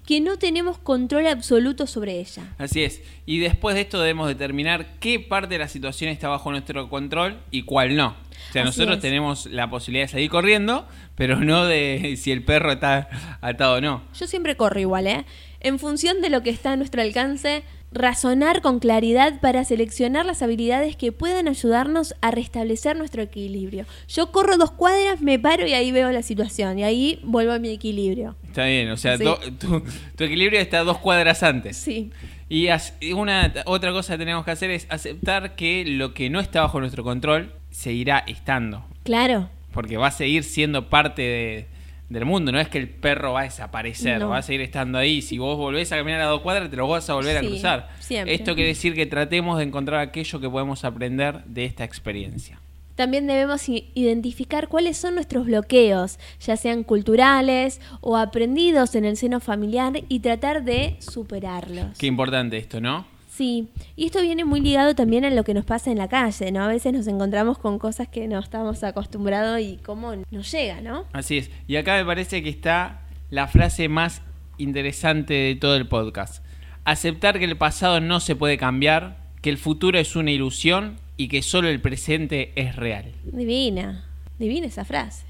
que 0.05 0.21
no 0.21 0.37
tenemos 0.37 0.77
control 0.77 1.27
absoluto 1.27 1.85
sobre 1.85 2.19
ella. 2.19 2.55
Así 2.57 2.83
es. 2.83 3.01
Y 3.25 3.39
después 3.39 3.75
de 3.75 3.81
esto 3.81 3.99
debemos 3.99 4.29
determinar 4.29 4.99
qué 4.99 5.19
parte 5.19 5.55
de 5.55 5.59
la 5.59 5.67
situación 5.67 6.09
está 6.11 6.29
bajo 6.29 6.49
nuestro 6.49 6.89
control 6.89 7.41
y 7.51 7.63
cuál 7.63 7.97
no. 7.97 8.15
O 8.49 8.53
sea, 8.53 8.63
Así 8.63 8.69
nosotros 8.69 8.97
es. 8.97 9.01
tenemos 9.01 9.45
la 9.47 9.69
posibilidad 9.69 10.05
de 10.05 10.11
salir 10.11 10.29
corriendo, 10.29 10.87
pero 11.15 11.37
no 11.37 11.65
de 11.65 12.17
si 12.17 12.31
el 12.31 12.43
perro 12.43 12.71
está 12.71 13.37
atado 13.41 13.75
o 13.75 13.81
no. 13.81 14.03
Yo 14.17 14.27
siempre 14.27 14.55
corro 14.55 14.79
igual, 14.79 15.07
¿eh? 15.07 15.25
En 15.63 15.79
función 15.79 16.21
de 16.21 16.29
lo 16.29 16.43
que 16.43 16.49
está 16.49 16.73
a 16.73 16.75
nuestro 16.75 17.01
alcance, 17.01 17.63
razonar 17.91 18.61
con 18.61 18.79
claridad 18.79 19.39
para 19.39 19.63
seleccionar 19.63 20.25
las 20.25 20.41
habilidades 20.41 20.95
que 20.95 21.11
puedan 21.11 21.47
ayudarnos 21.47 22.15
a 22.21 22.31
restablecer 22.31 22.97
nuestro 22.97 23.21
equilibrio. 23.21 23.85
Yo 24.09 24.31
corro 24.31 24.57
dos 24.57 24.71
cuadras, 24.71 25.21
me 25.21 25.37
paro 25.39 25.65
y 25.67 25.73
ahí 25.73 25.91
veo 25.91 26.11
la 26.11 26.23
situación 26.23 26.79
y 26.79 26.83
ahí 26.83 27.19
vuelvo 27.23 27.53
a 27.53 27.59
mi 27.59 27.69
equilibrio. 27.69 28.35
Está 28.47 28.65
bien, 28.65 28.89
o 28.89 28.97
sea, 28.97 29.17
Sí. 29.17 29.23
do- 29.23 29.39
tu, 29.59 29.83
tu 30.15 30.23
equilibrio 30.23 30.59
está 30.59 30.83
dos 30.83 30.97
cuadras 30.97 31.43
antes. 31.43 31.77
Sí. 31.77 32.11
Y 32.49 32.67
as- 32.69 32.95
y 32.99 33.13
una 33.13 33.53
otra 33.65 33.91
cosa 33.91 34.13
que 34.13 34.19
tenemos 34.19 34.43
que 34.43 34.51
hacer 34.51 34.69
es 34.71 34.85
aceptar 34.89 35.55
que 35.55 35.85
lo 35.85 36.13
que 36.13 36.29
no 36.29 36.39
está 36.39 36.61
bajo 36.61 36.79
nuestro 36.79 37.03
control 37.03 37.53
seguirá 37.69 38.19
estando. 38.27 38.83
Claro. 39.03 39.49
Porque 39.71 39.97
va 39.97 40.07
a 40.07 40.11
seguir 40.11 40.43
siendo 40.43 40.89
parte 40.89 41.21
de- 41.21 41.67
del 42.09 42.25
mundo. 42.25 42.51
No 42.51 42.59
es 42.59 42.67
que 42.69 42.77
el 42.77 42.89
perro 42.89 43.33
va 43.33 43.41
a 43.41 43.43
desaparecer, 43.43 44.19
No. 44.19 44.29
va 44.29 44.37
a 44.37 44.41
seguir 44.41 44.61
estando 44.61 44.97
ahí. 44.97 45.21
Si 45.21 45.37
vos 45.37 45.57
volvés 45.57 45.91
a 45.91 45.97
caminar 45.97 46.21
a 46.21 46.25
dos 46.25 46.41
cuadras, 46.41 46.69
te 46.69 46.75
lo 46.75 46.87
vas 46.87 47.09
a 47.09 47.13
volver 47.15 47.39
Sí, 47.39 47.45
a 47.45 47.49
cruzar. 47.49 47.89
siempre. 47.99 48.33
Esto 48.35 48.53
quiere 48.55 48.69
decir 48.69 48.93
que 48.93 49.05
tratemos 49.05 49.57
de 49.57 49.63
encontrar 49.63 49.99
aquello 50.01 50.39
que 50.39 50.49
podemos 50.49 50.85
aprender 50.85 51.43
de 51.45 51.65
esta 51.65 51.83
experiencia. 51.83 52.59
También 52.95 53.25
debemos 53.25 53.67
identificar 53.67 54.67
cuáles 54.67 54.97
son 54.97 55.15
nuestros 55.15 55.47
bloqueos, 55.47 56.19
ya 56.39 56.55
sean 56.57 56.83
culturales 56.83 57.81
o 58.01 58.17
aprendidos 58.17 58.93
en 58.93 59.05
el 59.05 59.17
seno 59.17 59.39
familiar 59.39 59.93
y 60.09 60.19
tratar 60.19 60.63
de 60.63 60.97
superarlos. 60.99 61.97
Qué 61.97 62.05
importante 62.05 62.57
esto, 62.57 62.79
¿no? 62.79 63.07
Sí, 63.35 63.69
y 63.95 64.05
esto 64.05 64.21
viene 64.21 64.45
muy 64.45 64.61
ligado 64.61 64.93
también 64.93 65.25
a 65.25 65.31
lo 65.31 65.43
que 65.43 65.55
nos 65.55 65.65
pasa 65.65 65.89
en 65.89 65.97
la 65.97 66.07
calle, 66.07 66.51
¿no? 66.51 66.61
A 66.61 66.67
veces 66.67 66.93
nos 66.93 67.07
encontramos 67.07 67.57
con 67.57 67.79
cosas 67.79 68.07
que 68.07 68.27
no 68.27 68.37
estamos 68.37 68.83
acostumbrados 68.83 69.59
y 69.59 69.79
cómo 69.83 70.13
nos 70.29 70.51
llega, 70.51 70.81
¿no? 70.81 71.05
Así 71.13 71.39
es. 71.39 71.49
Y 71.67 71.77
acá 71.77 71.95
me 71.95 72.05
parece 72.05 72.43
que 72.43 72.49
está 72.49 73.01
la 73.31 73.47
frase 73.47 73.89
más 73.89 74.21
interesante 74.59 75.33
de 75.33 75.55
todo 75.55 75.75
el 75.75 75.87
podcast. 75.87 76.45
Aceptar 76.85 77.39
que 77.39 77.45
el 77.45 77.57
pasado 77.57 77.99
no 78.01 78.19
se 78.19 78.35
puede 78.35 78.59
cambiar, 78.59 79.17
que 79.41 79.49
el 79.49 79.57
futuro 79.57 79.97
es 79.97 80.15
una 80.15 80.29
ilusión 80.29 80.97
y 81.17 81.27
que 81.27 81.41
solo 81.41 81.69
el 81.69 81.81
presente 81.81 82.51
es 82.55 82.75
real. 82.75 83.13
Divina, 83.23 84.05
divina 84.37 84.67
esa 84.67 84.85
frase. 84.85 85.25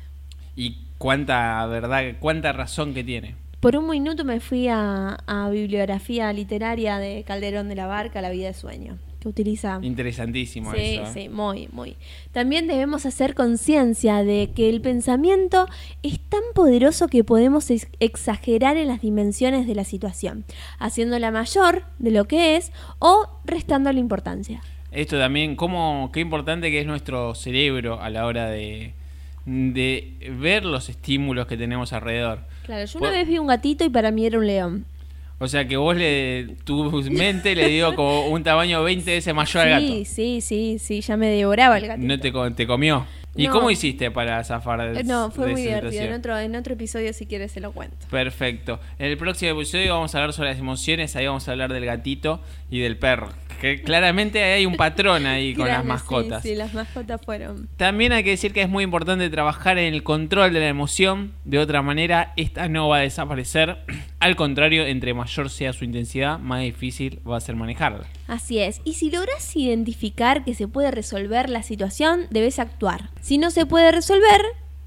Y 0.58 0.76
cuánta 0.98 1.66
verdad, 1.68 2.04
cuánta 2.20 2.52
razón 2.52 2.94
que 2.94 3.06
tiene. 3.06 3.43
Por 3.64 3.78
un 3.78 3.90
minuto 3.90 4.26
me 4.26 4.42
fui 4.42 4.68
a, 4.68 5.18
a 5.26 5.50
bibliografía 5.50 6.32
literaria 6.34 6.98
de 6.98 7.24
Calderón 7.24 7.70
de 7.70 7.76
la 7.76 7.88
Barca, 7.88 8.22
La 8.22 8.30
vida 8.30 8.48
de 8.48 8.54
sueño, 8.54 8.98
que 9.22 9.30
utiliza 9.30 9.80
Interesantísimo 9.82 10.74
Sí, 10.74 10.96
eso. 10.96 11.04
¿eh? 11.04 11.12
sí, 11.14 11.30
muy, 11.30 11.70
muy. 11.72 11.96
También 12.34 12.68
debemos 12.68 13.06
hacer 13.06 13.34
conciencia 13.36 14.24
de 14.26 14.50
que 14.54 14.70
el 14.70 14.82
pensamiento 14.82 15.66
es 16.04 16.20
tan 16.20 16.42
poderoso 16.54 17.08
que 17.08 17.24
podemos 17.24 17.72
ex- 17.72 17.88
exagerar 18.02 18.76
en 18.76 18.90
las 18.90 19.02
dimensiones 19.02 19.66
de 19.66 19.76
la 19.76 19.86
situación, 19.86 20.44
haciéndola 20.78 21.32
mayor 21.32 21.84
de 22.00 22.12
lo 22.12 22.26
que 22.26 22.58
es 22.58 22.74
o 23.00 23.30
restando 23.46 23.94
la 23.94 24.00
importancia. 24.02 24.62
Esto 24.92 25.18
también, 25.18 25.56
cómo, 25.56 26.12
qué 26.14 26.20
importante 26.20 26.70
que 26.70 26.82
es 26.82 26.86
nuestro 26.86 27.34
cerebro 27.34 28.02
a 28.02 28.10
la 28.10 28.26
hora 28.26 28.50
de, 28.50 28.94
de 29.46 30.14
ver 30.38 30.66
los 30.66 30.90
estímulos 30.90 31.48
que 31.48 31.56
tenemos 31.56 31.94
alrededor. 31.94 32.52
Claro, 32.66 32.86
yo 32.86 33.00
una 33.00 33.12
vez 33.12 33.28
vi 33.28 33.38
un 33.38 33.48
gatito 33.48 33.84
y 33.86 33.90
para 33.90 34.12
mí 34.12 34.26
era 34.26 34.38
un 34.40 34.48
león. 34.48 34.86
O 35.40 35.48
sea 35.48 35.68
que 35.68 35.76
vos 35.76 35.96
le, 35.96 36.56
tu 36.64 36.90
mente 37.12 37.54
le 37.56 37.68
dio 37.68 37.96
como 37.96 38.28
un 38.28 38.44
tamaño 38.44 38.82
20 38.84 39.12
veces 39.12 39.34
mayor 39.34 39.64
al 39.68 39.70
gato. 39.82 40.06
sí, 40.06 40.40
sí, 40.42 40.78
sí, 40.80 41.02
ya 41.02 41.18
me 41.18 41.28
devoraba 41.28 41.78
el 41.78 41.88
gatito. 41.88 42.08
No 42.08 42.20
te, 42.20 42.32
te 42.56 42.68
comió. 42.68 43.06
¿Y 43.36 43.48
No. 43.48 43.54
cómo 43.54 43.72
hiciste 43.72 44.12
para 44.12 44.44
zafar 44.44 44.94
de 44.94 45.04
No, 45.04 45.32
fue 45.32 45.48
de 45.48 45.52
muy 45.54 45.62
divertido. 45.64 46.04
En 46.04 46.14
otro, 46.14 46.38
en 46.38 46.56
otro 46.56 46.74
episodio, 46.76 47.12
si 47.14 47.26
quieres, 47.26 47.52
se 47.52 47.60
lo 47.62 47.72
cuento. 47.72 47.98
Perfecto. 48.12 48.80
En 49.00 49.08
el 49.08 49.18
próximo 49.18 49.52
episodio 49.60 49.96
vamos 49.96 50.14
a 50.14 50.20
hablar 50.20 50.34
sobre 50.34 50.50
las 50.50 50.60
emociones, 50.60 51.16
ahí 51.16 51.26
vamos 51.26 51.48
a 51.48 51.52
hablar 51.52 51.74
del 51.74 51.84
gatito 51.84 52.40
y 52.70 52.80
del 52.80 52.98
perro. 52.98 53.30
Que 53.62 53.82
claramente 53.82 54.44
hay 54.44 54.66
un 54.66 54.76
patrón 54.76 55.26
ahí 55.26 55.54
con 55.56 55.66
las 55.70 55.76
Claro, 55.76 55.84
sí, 55.84 55.88
mascotas. 55.88 56.44
Sí, 56.44 56.54
las 56.54 56.74
mascotas 56.74 57.22
fueron. 57.24 57.70
También 57.78 58.12
hay 58.12 58.22
que 58.26 58.32
decir 58.32 58.52
que 58.52 58.62
es 58.62 58.68
muy 58.68 58.84
importante 58.84 59.30
trabajar 59.30 59.78
en 59.78 59.94
el 59.94 60.04
control 60.04 60.52
de 60.52 60.60
la 60.60 60.68
emoción. 60.68 61.32
De 61.46 61.60
otra 61.60 61.82
manera, 61.82 62.34
esta 62.36 62.68
no 62.68 62.90
va 62.90 62.98
a 62.98 63.02
desaparecer. 63.02 63.78
Al 64.20 64.36
contrario, 64.36 64.86
entre 64.86 65.14
mayor 65.14 65.50
sea 65.50 65.72
su 65.72 65.86
intensidad, 65.86 66.40
más 66.40 66.62
difícil 66.62 67.22
va 67.26 67.38
a 67.38 67.40
ser 67.40 67.56
manejarla. 67.56 68.06
Así 68.28 68.60
es. 68.60 68.82
Y 68.84 68.96
si 68.96 69.10
logras 69.10 69.56
identificar 69.56 70.44
que 70.44 70.56
se 70.56 70.68
puede 70.68 70.92
resolver 70.92 71.50
la 71.50 71.64
situación, 71.64 72.28
debes 72.32 72.60
actuar. 72.60 73.12
Si 73.22 73.38
no 73.38 73.50
se 73.50 73.66
puede 73.66 73.94
resolver, 73.94 74.42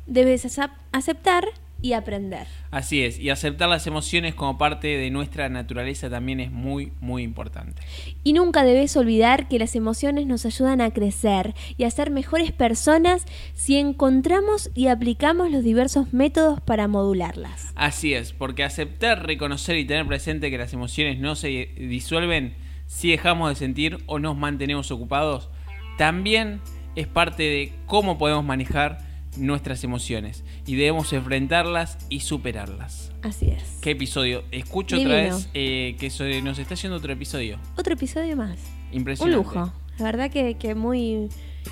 debes 0.06 0.44
acep- 0.44 0.70
aceptar 0.92 1.46
y 1.82 1.92
aprender. 1.92 2.46
Así 2.70 3.02
es, 3.02 3.18
y 3.18 3.30
aceptar 3.30 3.68
las 3.68 3.86
emociones 3.86 4.34
como 4.34 4.58
parte 4.58 4.88
de 4.88 5.10
nuestra 5.10 5.48
naturaleza 5.48 6.10
también 6.10 6.40
es 6.40 6.50
muy, 6.50 6.92
muy 7.00 7.22
importante. 7.22 7.82
Y 8.24 8.32
nunca 8.32 8.64
debes 8.64 8.96
olvidar 8.96 9.48
que 9.48 9.58
las 9.58 9.76
emociones 9.76 10.26
nos 10.26 10.46
ayudan 10.46 10.80
a 10.80 10.90
crecer 10.90 11.54
y 11.76 11.84
a 11.84 11.90
ser 11.90 12.10
mejores 12.10 12.52
personas 12.52 13.24
si 13.54 13.76
encontramos 13.76 14.70
y 14.74 14.88
aplicamos 14.88 15.50
los 15.50 15.62
diversos 15.62 16.12
métodos 16.12 16.60
para 16.60 16.88
modularlas. 16.88 17.72
Así 17.74 18.14
es, 18.14 18.32
porque 18.32 18.64
aceptar, 18.64 19.26
reconocer 19.26 19.76
y 19.76 19.84
tener 19.84 20.06
presente 20.06 20.50
que 20.50 20.58
las 20.58 20.72
emociones 20.72 21.18
no 21.18 21.36
se 21.36 21.70
disuelven 21.76 22.54
si 22.86 23.10
dejamos 23.10 23.48
de 23.50 23.56
sentir 23.56 23.98
o 24.06 24.18
nos 24.18 24.36
mantenemos 24.36 24.90
ocupados, 24.90 25.50
también 25.98 26.60
es 26.94 27.06
parte 27.06 27.42
de 27.42 27.72
cómo 27.86 28.18
podemos 28.18 28.44
manejar 28.44 29.05
nuestras 29.36 29.84
emociones 29.84 30.44
y 30.66 30.76
debemos 30.76 31.12
enfrentarlas 31.12 31.98
y 32.08 32.20
superarlas. 32.20 33.12
Así 33.22 33.48
es. 33.48 33.78
¿Qué 33.80 33.92
episodio? 33.92 34.44
Escucho 34.50 34.96
otra 34.96 35.14
vez 35.14 35.48
eh, 35.54 35.96
que 35.98 36.42
nos 36.42 36.58
está 36.58 36.74
yendo 36.74 36.96
otro 36.96 37.12
episodio. 37.12 37.58
Otro 37.76 37.94
episodio 37.94 38.36
más. 38.36 38.58
Un 38.90 38.98
Impresionante. 38.98 39.36
lujo. 39.36 39.72
La 39.98 40.04
verdad 40.04 40.30
que, 40.30 40.54
que 40.54 40.74
muy... 40.74 41.28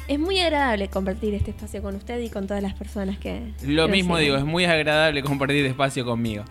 Es 0.08 0.18
muy 0.18 0.40
agradable 0.40 0.88
compartir 0.88 1.34
este 1.34 1.52
espacio 1.52 1.80
con 1.80 1.94
usted 1.94 2.18
y 2.20 2.28
con 2.28 2.46
todas 2.48 2.62
las 2.62 2.74
personas 2.74 3.18
que... 3.18 3.52
Lo 3.62 3.86
que 3.86 3.92
mismo 3.92 4.16
siguen. 4.16 4.32
digo, 4.32 4.36
es 4.38 4.44
muy 4.44 4.64
agradable 4.64 5.22
compartir 5.22 5.64
espacio 5.66 6.04
conmigo. 6.04 6.44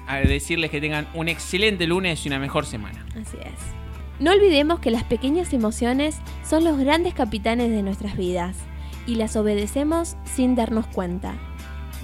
a 0.07 0.17
decirles 0.17 0.71
que 0.71 0.81
tengan 0.81 1.07
un 1.13 1.27
excelente 1.27 1.87
lunes 1.87 2.25
y 2.25 2.29
una 2.29 2.39
mejor 2.39 2.65
semana. 2.65 3.05
Así 3.19 3.37
es. 3.41 3.75
No 4.19 4.31
olvidemos 4.31 4.79
que 4.79 4.91
las 4.91 5.03
pequeñas 5.03 5.53
emociones 5.53 6.17
son 6.47 6.63
los 6.63 6.77
grandes 6.77 7.13
capitanes 7.13 7.69
de 7.71 7.83
nuestras 7.83 8.15
vidas 8.15 8.57
y 9.05 9.15
las 9.15 9.35
obedecemos 9.35 10.15
sin 10.23 10.55
darnos 10.55 10.87
cuenta. 10.87 11.35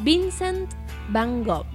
Vincent 0.04 0.70
Van 1.10 1.44
Gogh 1.44 1.66